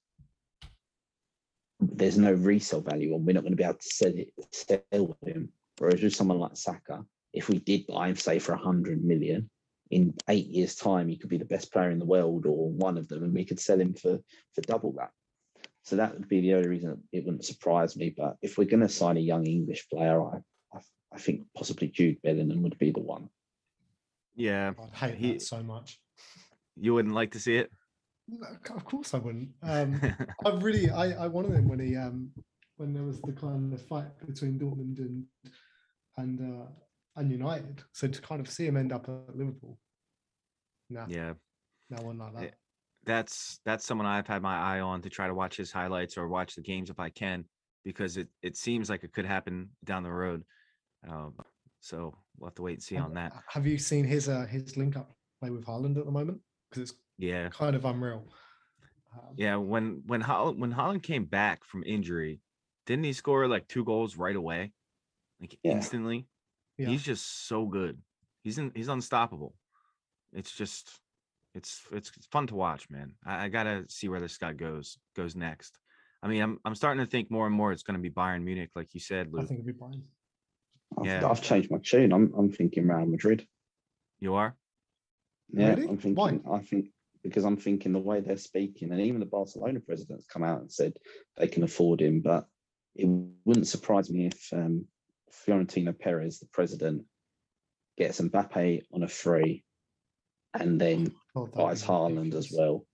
there's 1.79 2.17
no 2.17 2.33
resale 2.33 2.81
value 2.81 3.15
and 3.15 3.25
we're 3.25 3.33
not 3.33 3.41
going 3.43 3.51
to 3.53 3.57
be 3.57 3.63
able 3.63 3.75
to 3.75 3.87
sell 3.89 4.11
it 4.15 4.31
sell 4.51 5.17
him. 5.25 5.49
Whereas 5.77 6.01
with 6.01 6.15
someone 6.15 6.39
like 6.39 6.55
Saka, 6.55 7.05
if 7.33 7.49
we 7.49 7.59
did 7.59 7.85
buy 7.87 8.07
him, 8.07 8.15
say 8.15 8.39
for 8.39 8.53
a 8.53 8.57
hundred 8.57 9.03
million, 9.03 9.49
in 9.91 10.13
eight 10.29 10.47
years' 10.47 10.75
time, 10.75 11.07
he 11.09 11.17
could 11.17 11.29
be 11.29 11.37
the 11.37 11.45
best 11.45 11.71
player 11.71 11.91
in 11.91 11.99
the 11.99 12.05
world 12.05 12.45
or 12.45 12.69
one 12.71 12.97
of 12.97 13.07
them, 13.07 13.23
and 13.23 13.33
we 13.33 13.45
could 13.45 13.59
sell 13.59 13.79
him 13.79 13.93
for 13.93 14.19
for 14.53 14.61
double 14.61 14.93
that. 14.93 15.11
So 15.83 15.97
that 15.97 16.13
would 16.13 16.27
be 16.27 16.41
the 16.41 16.53
only 16.55 16.69
reason 16.69 17.03
it 17.11 17.25
wouldn't 17.25 17.45
surprise 17.45 17.95
me. 17.95 18.13
But 18.15 18.37
if 18.41 18.57
we're 18.57 18.65
going 18.65 18.79
to 18.79 18.89
sign 18.89 19.17
a 19.17 19.19
young 19.19 19.45
English 19.45 19.87
player, 19.89 20.21
I, 20.23 20.37
I 20.73 20.79
I 21.13 21.17
think 21.19 21.45
possibly 21.55 21.87
Jude 21.89 22.21
Bellingham 22.23 22.63
would 22.63 22.77
be 22.79 22.91
the 22.91 23.01
one. 23.01 23.29
Yeah, 24.35 24.71
I'd 24.81 25.11
hate 25.11 25.17
He- 25.17 25.33
that 25.33 25.41
so 25.41 25.61
much. 25.61 25.99
you 26.77 26.93
wouldn't 26.93 27.13
like 27.15 27.31
to 27.31 27.39
see 27.39 27.57
it. 27.57 27.71
Of 28.69 28.85
course 28.85 29.13
I 29.13 29.19
wouldn't. 29.19 29.49
Um, 29.61 29.99
I 30.45 30.49
really, 30.49 30.89
I, 30.89 31.25
I 31.25 31.27
wanted 31.27 31.53
him 31.53 31.67
when 31.67 31.79
he, 31.79 31.95
um, 31.95 32.31
when 32.77 32.93
there 32.93 33.03
was 33.03 33.21
the 33.21 33.33
kind 33.33 33.73
of 33.73 33.81
fight 33.81 34.07
between 34.25 34.59
Dortmund 34.59 34.99
and 34.99 35.25
and 36.17 36.61
uh, 36.61 36.65
and 37.15 37.31
United. 37.31 37.83
So 37.93 38.07
to 38.07 38.21
kind 38.21 38.41
of 38.41 38.49
see 38.49 38.65
him 38.65 38.77
end 38.77 38.91
up 38.91 39.07
at 39.07 39.35
Liverpool, 39.35 39.77
no, 40.89 41.05
yeah, 41.07 41.33
no 41.89 42.03
one 42.03 42.17
like 42.17 42.33
that. 42.33 42.43
Yeah. 42.43 42.49
that's 43.05 43.59
that's 43.65 43.85
someone 43.85 44.07
I've 44.07 44.27
had 44.27 44.41
my 44.41 44.57
eye 44.57 44.79
on 44.79 45.01
to 45.03 45.09
try 45.09 45.27
to 45.27 45.33
watch 45.33 45.57
his 45.57 45.71
highlights 45.71 46.17
or 46.17 46.27
watch 46.27 46.55
the 46.55 46.61
games 46.61 46.89
if 46.89 46.99
I 46.99 47.09
can, 47.09 47.45
because 47.83 48.17
it 48.17 48.27
it 48.41 48.57
seems 48.57 48.89
like 48.89 49.03
it 49.03 49.13
could 49.13 49.25
happen 49.25 49.69
down 49.83 50.03
the 50.03 50.11
road. 50.11 50.43
Um, 51.07 51.35
so 51.79 52.15
we'll 52.37 52.49
have 52.49 52.55
to 52.55 52.63
wait 52.63 52.73
and 52.73 52.83
see 52.83 52.95
And 52.95 53.05
on 53.05 53.13
that. 53.13 53.33
Have 53.49 53.67
you 53.67 53.77
seen 53.77 54.05
his 54.05 54.27
uh, 54.27 54.45
his 54.47 54.75
link 54.75 54.97
up 54.97 55.15
play 55.39 55.51
with 55.51 55.65
Haaland 55.65 55.97
at 55.97 56.05
the 56.05 56.11
moment? 56.11 56.39
Because 56.75 56.91
it's 56.91 56.99
Yeah, 57.17 57.49
kind 57.49 57.75
of 57.75 57.85
unreal. 57.85 58.27
Um, 59.13 59.33
yeah. 59.37 59.55
When 59.55 60.03
when 60.05 60.21
Haaland 60.21 60.57
when 60.57 60.73
Haaland 60.73 61.03
came 61.03 61.25
back 61.25 61.63
from 61.63 61.83
injury, 61.85 62.41
didn't 62.85 63.05
he 63.05 63.13
score 63.13 63.47
like 63.47 63.67
two 63.67 63.85
goals 63.85 64.17
right 64.17 64.35
away, 64.35 64.73
like 65.39 65.57
Yeah. 65.63 65.71
instantly? 65.73 66.27
Yeah. 66.77 66.87
He's 66.87 67.03
just 67.03 67.47
so 67.47 67.65
good. 67.65 68.01
He's 68.43 68.57
in, 68.57 68.71
he's 68.75 68.89
unstoppable. 68.89 69.55
It's 70.33 70.51
just 70.51 70.99
it's 71.53 71.85
it's 71.91 72.11
it's 72.17 72.25
fun 72.25 72.47
to 72.47 72.55
watch, 72.55 72.89
man. 72.89 73.13
I, 73.25 73.45
I 73.45 73.49
gotta 73.49 73.85
see 73.87 74.09
where 74.09 74.19
this 74.19 74.37
guy 74.37 74.51
goes 74.51 74.97
goes 75.15 75.33
next. 75.35 75.79
I 76.21 76.27
mean, 76.27 76.41
I'm 76.41 76.59
I'm 76.65 76.75
starting 76.75 77.05
to 77.05 77.09
think 77.09 77.31
more 77.31 77.47
and 77.47 77.55
more 77.55 77.71
it's 77.71 77.83
going 77.83 77.95
to 77.95 78.01
be 78.01 78.09
Bayern 78.09 78.43
Munich, 78.43 78.71
like 78.75 78.93
you 78.93 78.99
said, 78.99 79.31
Luke. 79.31 79.43
I 79.43 79.45
think 79.45 79.59
it'd 79.61 79.73
be 79.73 79.79
fine. 79.79 80.03
I've, 80.97 81.05
Yeah. 81.05 81.29
I've 81.29 81.41
changed 81.41 81.71
my 81.71 81.77
tune. 81.77 82.11
I'm 82.11 82.33
I'm 82.37 82.51
thinking 82.51 82.87
Real 82.87 83.05
Madrid. 83.05 83.47
You 84.19 84.33
are? 84.33 84.57
Yeah, 85.51 85.69
Really? 85.69 85.87
I'm 85.87 85.97
thinking. 85.97 86.41
Why? 86.43 86.57
I 86.57 86.59
think 86.59 86.87
because 87.23 87.43
I'm 87.43 87.57
thinking 87.57 87.93
the 87.93 87.99
way 87.99 88.19
they're 88.19 88.37
speaking, 88.37 88.91
and 88.91 89.01
even 89.01 89.19
the 89.19 89.25
Barcelona 89.25 89.79
president's 89.79 90.27
come 90.27 90.43
out 90.43 90.61
and 90.61 90.71
said 90.71 90.93
they 91.37 91.47
can 91.47 91.63
afford 91.63 92.01
him. 92.01 92.21
But 92.21 92.45
it 92.95 93.07
wouldn't 93.45 93.67
surprise 93.67 94.09
me 94.09 94.27
if 94.27 94.53
um, 94.53 94.85
Florentino 95.31 95.91
Perez, 95.91 96.39
the 96.39 96.47
president, 96.47 97.05
gets 97.97 98.21
Mbappe 98.21 98.83
on 98.93 99.03
a 99.03 99.07
free, 99.07 99.63
and 100.53 100.79
then 100.79 101.05
God, 101.33 101.47
that'd 101.47 101.57
buys 101.57 101.81
be 101.81 101.87
Haaland 101.87 102.33
as 102.35 102.51
well. 102.51 102.85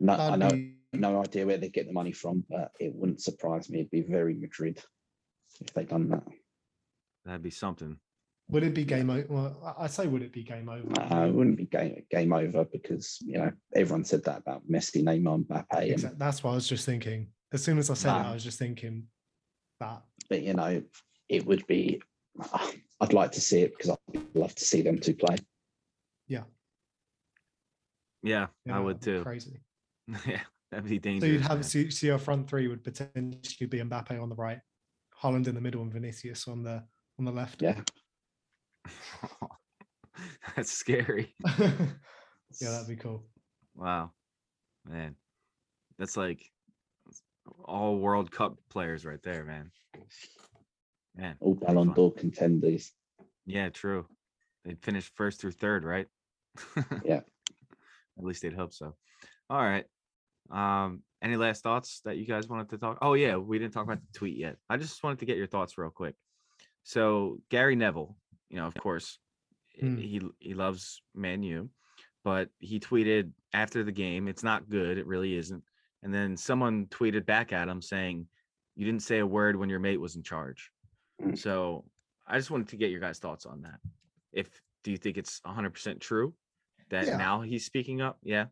No, 0.00 0.14
I 0.14 0.36
know 0.36 0.50
be- 0.50 0.76
no 0.94 1.20
idea 1.20 1.46
where 1.46 1.58
they 1.58 1.68
get 1.68 1.86
the 1.86 1.92
money 1.92 2.12
from, 2.12 2.44
but 2.48 2.72
it 2.80 2.94
wouldn't 2.94 3.22
surprise 3.22 3.70
me. 3.70 3.80
It'd 3.80 3.90
be 3.90 4.02
very 4.02 4.34
Madrid 4.34 4.82
if 5.60 5.72
they 5.74 5.84
done 5.84 6.08
that. 6.10 6.24
That'd 7.24 7.42
be 7.42 7.50
something. 7.50 7.98
Would 8.48 8.64
it 8.64 8.74
be 8.74 8.84
game 8.84 9.08
over? 9.08 9.26
Well, 9.28 9.74
I 9.78 9.84
I 9.84 9.86
say, 9.86 10.06
would 10.06 10.22
it 10.22 10.32
be 10.32 10.42
game 10.42 10.68
over? 10.68 10.86
Uh, 11.00 11.26
it 11.26 11.32
wouldn't 11.32 11.56
be 11.56 11.64
game 11.66 12.02
game 12.10 12.32
over 12.32 12.64
because 12.64 13.18
you 13.24 13.38
know 13.38 13.50
everyone 13.74 14.04
said 14.04 14.24
that 14.24 14.38
about 14.38 14.68
Messi, 14.70 15.02
Neymar, 15.02 15.46
Mbappe, 15.46 15.66
and 15.70 15.90
Exact- 15.90 16.18
That's 16.18 16.42
what 16.44 16.50
I 16.52 16.54
was 16.56 16.68
just 16.68 16.84
thinking. 16.84 17.28
As 17.52 17.62
soon 17.64 17.78
as 17.78 17.88
I 17.90 17.94
said 17.94 18.16
it, 18.16 18.22
Nah. 18.22 18.30
I 18.30 18.34
was 18.34 18.44
just 18.44 18.58
thinking 18.58 19.04
that. 19.80 20.02
but 20.28 20.42
you 20.42 20.54
know, 20.54 20.82
it 21.28 21.46
would 21.46 21.66
be. 21.66 22.02
I'd 23.00 23.12
like 23.12 23.32
to 23.32 23.40
see 23.40 23.62
it 23.62 23.72
because 23.76 23.90
I'd 23.90 24.22
love 24.34 24.54
to 24.54 24.64
see 24.64 24.80
them 24.82 24.98
two 25.00 25.14
play. 25.14 25.36
Yeah, 26.28 26.44
Yeah, 28.22 28.46
I 28.70 28.78
would 28.78 29.02
too. 29.02 29.22
Crazy. 29.22 29.60
yeah, 30.26 30.40
that'd 30.70 30.88
be 30.88 30.98
dangerous. 30.98 31.20
So 31.22 31.26
dangerous. 31.26 31.32
you'd 31.32 31.42
have 31.42 31.58
man. 31.58 31.62
so, 31.64 31.88
so 31.90 32.06
your 32.06 32.18
front 32.18 32.48
three 32.48 32.68
would 32.68 32.84
potentially 32.84 33.66
be 33.66 33.78
Mbappe 33.78 34.20
on 34.22 34.28
the 34.28 34.36
right, 34.36 34.60
Haaland 35.20 35.48
in 35.48 35.54
the 35.54 35.60
middle, 35.60 35.82
and 35.82 35.92
Vinicius 35.92 36.46
on 36.48 36.62
the 36.62 36.84
on 37.18 37.24
the 37.24 37.32
left. 37.32 37.60
Yeah, 37.60 37.80
That's 40.56 40.70
scary. 40.70 41.34
yeah, 41.58 41.86
that'd 42.60 42.88
be 42.88 42.96
cool. 42.96 43.24
Wow, 43.74 44.12
man, 44.86 45.16
that's 45.98 46.16
like 46.16 46.42
all 47.64 47.96
World 47.96 48.30
Cup 48.30 48.58
players 48.70 49.04
right 49.04 49.22
there, 49.22 49.44
man. 49.44 49.70
Man, 51.16 51.36
all 51.40 51.54
Ballon 51.54 51.92
d'Or 51.92 52.12
contenders. 52.12 52.92
Yeah, 53.46 53.70
true. 53.70 54.06
They'd 54.64 54.82
finish 54.82 55.10
first 55.14 55.40
through 55.40 55.52
third, 55.52 55.84
right? 55.84 56.06
Yeah. 57.04 57.20
At 58.18 58.24
least 58.24 58.42
they'd 58.42 58.52
hope 58.52 58.74
so. 58.74 58.94
All 59.48 59.62
right. 59.62 59.86
Um, 60.50 61.02
any 61.22 61.36
last 61.36 61.62
thoughts 61.62 62.02
that 62.04 62.18
you 62.18 62.26
guys 62.26 62.46
wanted 62.46 62.68
to 62.70 62.78
talk? 62.78 62.98
Oh 63.00 63.14
yeah, 63.14 63.36
we 63.36 63.58
didn't 63.58 63.72
talk 63.72 63.84
about 63.84 64.00
the 64.00 64.18
tweet 64.18 64.36
yet. 64.36 64.56
I 64.68 64.76
just 64.76 65.02
wanted 65.02 65.20
to 65.20 65.24
get 65.24 65.38
your 65.38 65.46
thoughts 65.46 65.78
real 65.78 65.90
quick. 65.90 66.14
So 66.82 67.38
Gary 67.48 67.74
Neville, 67.74 68.16
you 68.52 68.58
know, 68.58 68.66
of 68.66 68.74
course, 68.74 69.18
Hmm. 69.80 69.96
he 69.96 70.20
he 70.38 70.52
loves 70.54 71.00
Man 71.14 71.42
U, 71.42 71.70
but 72.22 72.50
he 72.58 72.78
tweeted 72.78 73.32
after 73.54 73.82
the 73.82 73.90
game, 73.92 74.28
it's 74.28 74.42
not 74.42 74.68
good, 74.68 74.98
it 74.98 75.06
really 75.06 75.34
isn't. 75.34 75.64
And 76.02 76.12
then 76.12 76.36
someone 76.36 76.86
tweeted 76.86 77.24
back 77.24 77.52
at 77.54 77.68
him 77.68 77.80
saying, 77.80 78.28
"You 78.76 78.84
didn't 78.84 79.02
say 79.02 79.18
a 79.20 79.26
word 79.26 79.56
when 79.56 79.70
your 79.70 79.78
mate 79.80 79.96
was 80.00 80.14
in 80.16 80.22
charge." 80.22 80.70
Mm. 81.22 81.38
So 81.38 81.86
I 82.26 82.36
just 82.38 82.50
wanted 82.50 82.68
to 82.68 82.76
get 82.76 82.90
your 82.90 83.00
guys' 83.00 83.18
thoughts 83.18 83.46
on 83.46 83.62
that. 83.62 83.80
If 84.32 84.48
do 84.84 84.90
you 84.90 84.98
think 84.98 85.16
it's 85.16 85.40
100% 85.46 86.00
true 86.00 86.34
that 86.90 87.06
Yeah. 87.06 87.16
now 87.16 87.40
he's 87.40 87.64
speaking 87.64 88.00
up? 88.02 88.18
Yeah. 88.22 88.46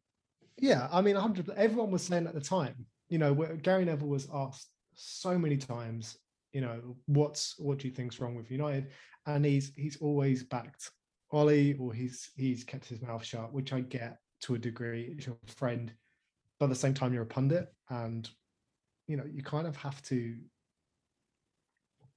Yeah, 0.57 0.89
I 0.91 1.03
mean, 1.03 1.17
100. 1.17 1.51
Everyone 1.51 1.91
was 1.91 2.03
saying 2.03 2.27
at 2.27 2.35
the 2.35 2.41
time, 2.41 2.87
you 3.09 3.19
know, 3.19 3.35
Gary 3.57 3.85
Neville 3.85 4.09
was 4.09 4.29
asked 4.33 4.71
so 4.95 5.39
many 5.39 5.57
times, 5.59 6.19
you 6.53 6.61
know, 6.63 6.97
what's 7.07 7.59
what 7.59 7.79
do 7.79 7.89
you 7.89 7.95
think's 7.95 8.21
wrong 8.21 8.35
with 8.37 8.51
United, 8.51 8.91
and 9.37 9.45
he's 9.45 9.73
he's 9.77 9.97
always 9.99 10.43
backed 10.45 10.90
Ole, 11.33 11.75
or 11.79 11.93
he's 11.93 12.31
he's 12.37 12.64
kept 12.64 12.87
his 12.87 13.01
mouth 13.03 13.25
shut, 13.25 13.53
which 13.53 13.73
I 13.73 13.81
get 13.81 14.19
to 14.43 14.55
a 14.55 14.59
degree. 14.59 15.14
It's 15.16 15.27
your 15.27 15.37
friend, 15.47 15.93
but 16.59 16.66
at 16.66 16.71
the 16.71 16.75
same 16.77 16.95
time, 16.95 17.12
you're 17.12 17.23
a 17.23 17.27
pundit, 17.27 17.69
and 17.88 18.29
you 19.07 19.16
know, 19.16 19.27
you 19.31 19.43
kind 19.43 19.66
of 19.66 19.77
have 19.77 20.03
to 20.05 20.37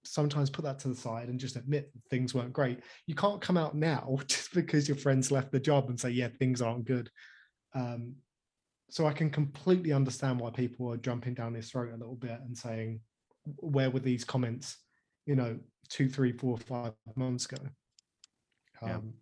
sometimes 0.06 0.50
put 0.50 0.66
that 0.66 0.80
to 0.80 0.90
the 0.90 0.96
side 0.96 1.30
and 1.30 1.40
just 1.40 1.56
admit 1.56 1.92
things 2.10 2.34
weren't 2.34 2.54
great. 2.54 2.80
You 3.08 3.16
can't 3.16 3.42
come 3.42 3.58
out 3.58 3.76
now 3.76 4.18
just 4.28 4.54
because 4.54 4.88
your 4.88 4.98
friends 4.98 5.32
left 5.32 5.52
the 5.52 5.60
job 5.60 5.90
and 5.90 6.00
say, 6.00 6.10
yeah, 6.10 6.28
things 6.28 6.62
aren't 6.62 6.86
good. 6.86 7.10
Um, 7.74 8.16
so 8.90 9.08
I 9.08 9.14
can 9.14 9.30
completely 9.30 9.92
understand 9.92 10.40
why 10.40 10.52
people 10.52 10.92
are 10.92 10.98
jumping 10.98 11.34
down 11.34 11.56
his 11.56 11.72
throat 11.72 11.94
a 11.94 11.98
little 11.98 12.16
bit 12.16 12.40
and 12.46 12.56
saying, 12.56 13.00
where 13.58 13.90
were 13.90 14.00
these 14.00 14.24
comments, 14.24 14.78
you 15.26 15.36
know, 15.36 15.60
two, 15.90 16.10
three, 16.10 16.32
four, 16.32 16.58
five 16.58 16.94
months 17.16 17.46
ago? 17.46 17.62
Yeah. 18.82 18.96
Um, 18.96 19.14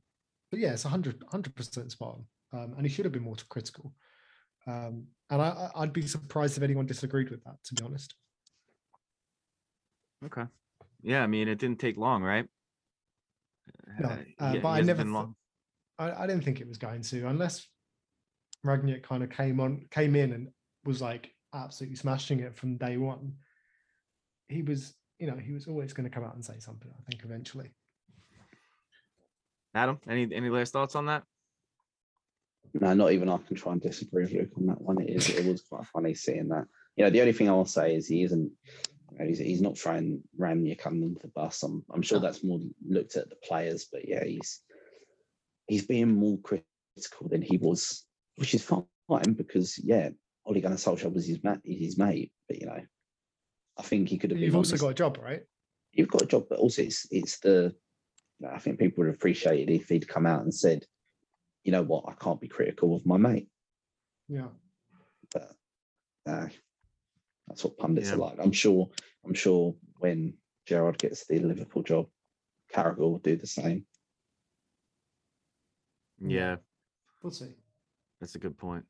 but 0.49 0.59
yeah, 0.59 0.73
it's 0.73 0.83
100 0.85 1.55
percent 1.55 1.91
spot 1.91 2.19
on, 2.53 2.59
um, 2.59 2.73
and 2.77 2.85
he 2.85 2.89
should 2.93 3.05
have 3.05 3.11
been 3.11 3.23
more 3.23 3.35
critical. 3.49 3.93
Um, 4.67 5.07
and 5.29 5.41
I, 5.41 5.69
I'd 5.75 5.93
be 5.93 6.05
surprised 6.05 6.57
if 6.57 6.63
anyone 6.63 6.85
disagreed 6.85 7.29
with 7.29 7.43
that, 7.45 7.55
to 7.65 7.75
be 7.75 7.83
honest. 7.83 8.15
Okay. 10.25 10.45
Yeah, 11.01 11.23
I 11.23 11.27
mean, 11.27 11.47
it 11.47 11.57
didn't 11.57 11.79
take 11.79 11.97
long, 11.97 12.21
right? 12.21 12.47
No, 13.99 14.09
Uh, 14.09 14.17
uh, 14.39 14.53
he- 14.53 14.59
but 14.59 14.67
I 14.69 14.81
never 14.81 15.03
long. 15.05 15.35
I, 15.97 16.23
I 16.23 16.27
didn't 16.27 16.43
think 16.43 16.61
it 16.61 16.67
was 16.67 16.77
going 16.77 17.01
to, 17.01 17.27
unless 17.27 17.67
Rangnick 18.65 19.03
kind 19.03 19.23
of 19.23 19.29
came 19.29 19.59
on, 19.59 19.87
came 19.89 20.15
in 20.15 20.33
and 20.33 20.49
was 20.85 21.01
like 21.01 21.33
absolutely 21.53 21.95
smashing 21.97 22.39
it 22.41 22.55
from 22.55 22.77
day 22.77 22.97
one. 22.97 23.37
He 24.47 24.61
was, 24.61 24.95
you 25.21 25.27
know, 25.27 25.37
he 25.37 25.53
was 25.53 25.67
always 25.67 25.93
going 25.93 26.09
to 26.09 26.13
come 26.13 26.23
out 26.23 26.33
and 26.33 26.43
say 26.43 26.59
something. 26.59 26.91
I 26.91 27.03
think 27.09 27.23
eventually. 27.23 27.71
Adam, 29.73 29.99
any 30.09 30.27
any 30.33 30.49
last 30.49 30.73
thoughts 30.73 30.95
on 30.95 31.05
that? 31.05 31.23
No, 32.73 32.93
not 32.93 33.11
even 33.11 33.29
I 33.29 33.37
can 33.37 33.55
try 33.55 33.73
and 33.73 33.81
disagree 33.81 34.23
with 34.23 34.33
Luke 34.33 34.49
on 34.57 34.65
that 34.65 34.81
one. 34.81 34.99
It 34.99 35.11
is 35.11 35.29
it 35.29 35.45
was 35.45 35.61
quite 35.61 35.85
funny 35.85 36.15
seeing 36.15 36.49
that. 36.49 36.65
You 36.95 37.05
know, 37.05 37.11
the 37.11 37.21
only 37.21 37.33
thing 37.33 37.49
I 37.49 37.53
will 37.53 37.65
say 37.65 37.95
is 37.95 38.07
he 38.07 38.23
isn't 38.23 38.51
you 39.11 39.19
know, 39.19 39.25
he's, 39.25 39.37
he's 39.37 39.61
not 39.61 39.75
trying 39.75 40.23
Ranier 40.37 40.75
under 40.85 41.19
the 41.19 41.27
bus. 41.27 41.61
I'm 41.61 41.85
I'm 41.93 42.01
sure 42.01 42.19
that's 42.19 42.43
more 42.43 42.59
looked 42.85 43.15
at 43.15 43.29
the 43.29 43.37
players, 43.47 43.87
but 43.91 44.09
yeah, 44.09 44.23
he's 44.25 44.61
he's 45.67 45.85
being 45.85 46.11
more 46.11 46.39
critical 46.39 47.29
than 47.29 47.43
he 47.43 47.57
was, 47.57 48.05
which 48.37 48.55
is 48.55 48.63
fine 48.63 49.33
because 49.33 49.77
yeah, 49.77 50.09
Ole 50.45 50.61
Gunnar 50.61 50.77
Solskjaer 50.77 51.13
was 51.13 51.27
his 51.27 51.43
mate, 51.43 51.59
his 51.63 51.97
mate, 51.97 52.31
but 52.47 52.59
you 52.59 52.65
know, 52.65 52.81
I 53.77 53.83
think 53.83 54.09
he 54.09 54.17
could 54.17 54.31
have. 54.31 54.39
You've 54.39 54.51
been 54.51 54.57
also 54.57 54.71
honest. 54.71 54.81
got 54.83 54.89
a 54.89 54.93
job, 54.93 55.17
right? 55.21 55.43
you've 55.93 56.07
got 56.09 56.21
a 56.21 56.25
job, 56.25 56.45
but 56.49 56.59
also 56.59 56.81
it's 56.83 57.05
it's 57.11 57.39
the 57.39 57.75
I 58.49 58.59
think 58.59 58.79
people 58.79 59.03
would 59.03 59.13
appreciate 59.13 59.67
it 59.69 59.73
if 59.73 59.89
he'd 59.89 60.07
come 60.07 60.25
out 60.25 60.41
and 60.43 60.53
said, 60.53 60.85
you 61.63 61.71
know 61.71 61.83
what, 61.83 62.05
I 62.07 62.13
can't 62.13 62.39
be 62.41 62.47
critical 62.47 62.95
of 62.95 63.05
my 63.05 63.17
mate. 63.17 63.49
Yeah. 64.29 64.47
But 65.33 65.51
uh, 66.25 66.47
that's 67.47 67.63
what 67.63 67.77
pundits 67.77 68.09
Yeah. 68.09 68.15
are 68.15 68.19
like. 68.19 68.39
I'm 68.39 68.51
sure. 68.53 68.89
I'm 69.25 69.33
sure 69.35 69.75
when 69.99 70.33
Gerrard 70.65 70.97
gets 70.97 71.27
the 71.27 71.39
Liverpool 71.39 71.83
job, 71.83 72.07
Carragher 72.73 72.97
will 72.99 73.19
do 73.19 73.35
the 73.35 73.45
same. 73.47 73.85
Yeah. 76.19 76.29
Yeah, 76.39 76.55
We'll 77.21 77.31
see. 77.31 77.53
that's 78.19 78.35
a 78.35 78.39
good 78.39 78.57
point. 78.57 78.85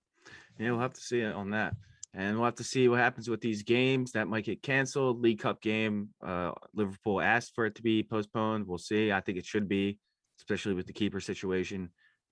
Yeah, 0.60 0.72
we'll 0.72 0.80
have 0.82 0.94
to 0.94 1.02
see 1.02 1.20
it 1.22 1.34
on 1.34 1.50
that. 1.52 1.76
And 2.14 2.36
we'll 2.36 2.46
have 2.46 2.56
to 2.56 2.64
see 2.64 2.90
what 2.90 3.00
happens 3.00 3.30
with 3.30 3.40
these 3.40 3.64
games 3.64 4.12
that 4.12 4.28
might 4.28 4.44
get 4.44 4.62
canceled. 4.62 5.22
League 5.22 5.40
Cup 5.40 5.62
game, 5.62 6.10
uh, 6.26 6.52
Liverpool 6.74 7.22
asked 7.22 7.54
for 7.56 7.66
it 7.66 7.76
to 7.76 7.82
be 7.82 8.04
postponed. 8.04 8.68
We'll 8.68 8.78
see. 8.78 9.12
I 9.14 9.22
think 9.22 9.38
it 9.38 9.46
should 9.46 9.70
be, 9.70 9.98
especially 10.40 10.74
with 10.74 10.88
the 10.88 10.94
keeper 10.94 11.22
situation. 11.22 11.90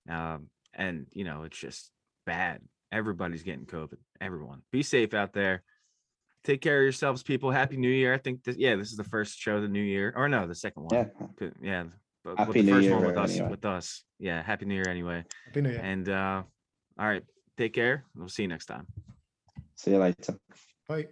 Um, 0.08 0.48
and 0.74 1.06
you 1.12 1.24
know, 1.24 1.44
it's 1.44 1.58
just 1.58 1.90
bad. 2.26 2.60
Everybody's 2.92 3.42
getting 3.42 3.64
COVID. 3.64 3.96
Everyone, 4.20 4.62
be 4.70 4.82
safe 4.82 5.14
out 5.14 5.32
there. 5.32 5.62
Take 6.44 6.60
care 6.60 6.78
of 6.78 6.82
yourselves, 6.82 7.22
people. 7.22 7.50
Happy 7.50 7.76
New 7.76 7.90
Year. 7.90 8.12
I 8.12 8.18
think 8.18 8.44
this, 8.44 8.56
yeah, 8.56 8.76
this 8.76 8.90
is 8.90 8.96
the 8.96 9.04
first 9.04 9.38
show 9.38 9.56
of 9.56 9.62
the 9.62 9.68
new 9.68 9.82
year, 9.82 10.12
or 10.16 10.28
no, 10.28 10.46
the 10.46 10.54
second 10.54 10.84
one. 10.84 11.10
Yeah. 11.40 11.48
Yeah. 11.62 11.84
But 12.24 12.30
with 12.30 12.38
Happy 12.38 12.60
the 12.60 12.66
New 12.66 12.72
first 12.72 12.90
one 12.90 13.06
with 13.06 13.16
us, 13.16 13.30
anyway. 13.32 13.50
with 13.50 13.64
us. 13.64 14.04
Yeah, 14.18 14.42
happy 14.42 14.66
New 14.66 14.74
Year 14.74 14.88
anyway. 14.88 15.24
Happy 15.46 15.60
New 15.62 15.70
Year. 15.70 15.80
And 15.82 16.08
uh, 16.08 16.42
all 16.98 17.06
right, 17.06 17.22
take 17.56 17.72
care. 17.72 18.04
We'll 18.14 18.28
see 18.28 18.42
you 18.42 18.48
next 18.48 18.66
time. 18.66 18.86
See 19.82 19.92
you 19.92 19.98
later. 19.98 20.36
Bye. 20.86 21.06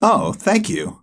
Oh, 0.00 0.32
thank 0.32 0.70
you. 0.70 1.02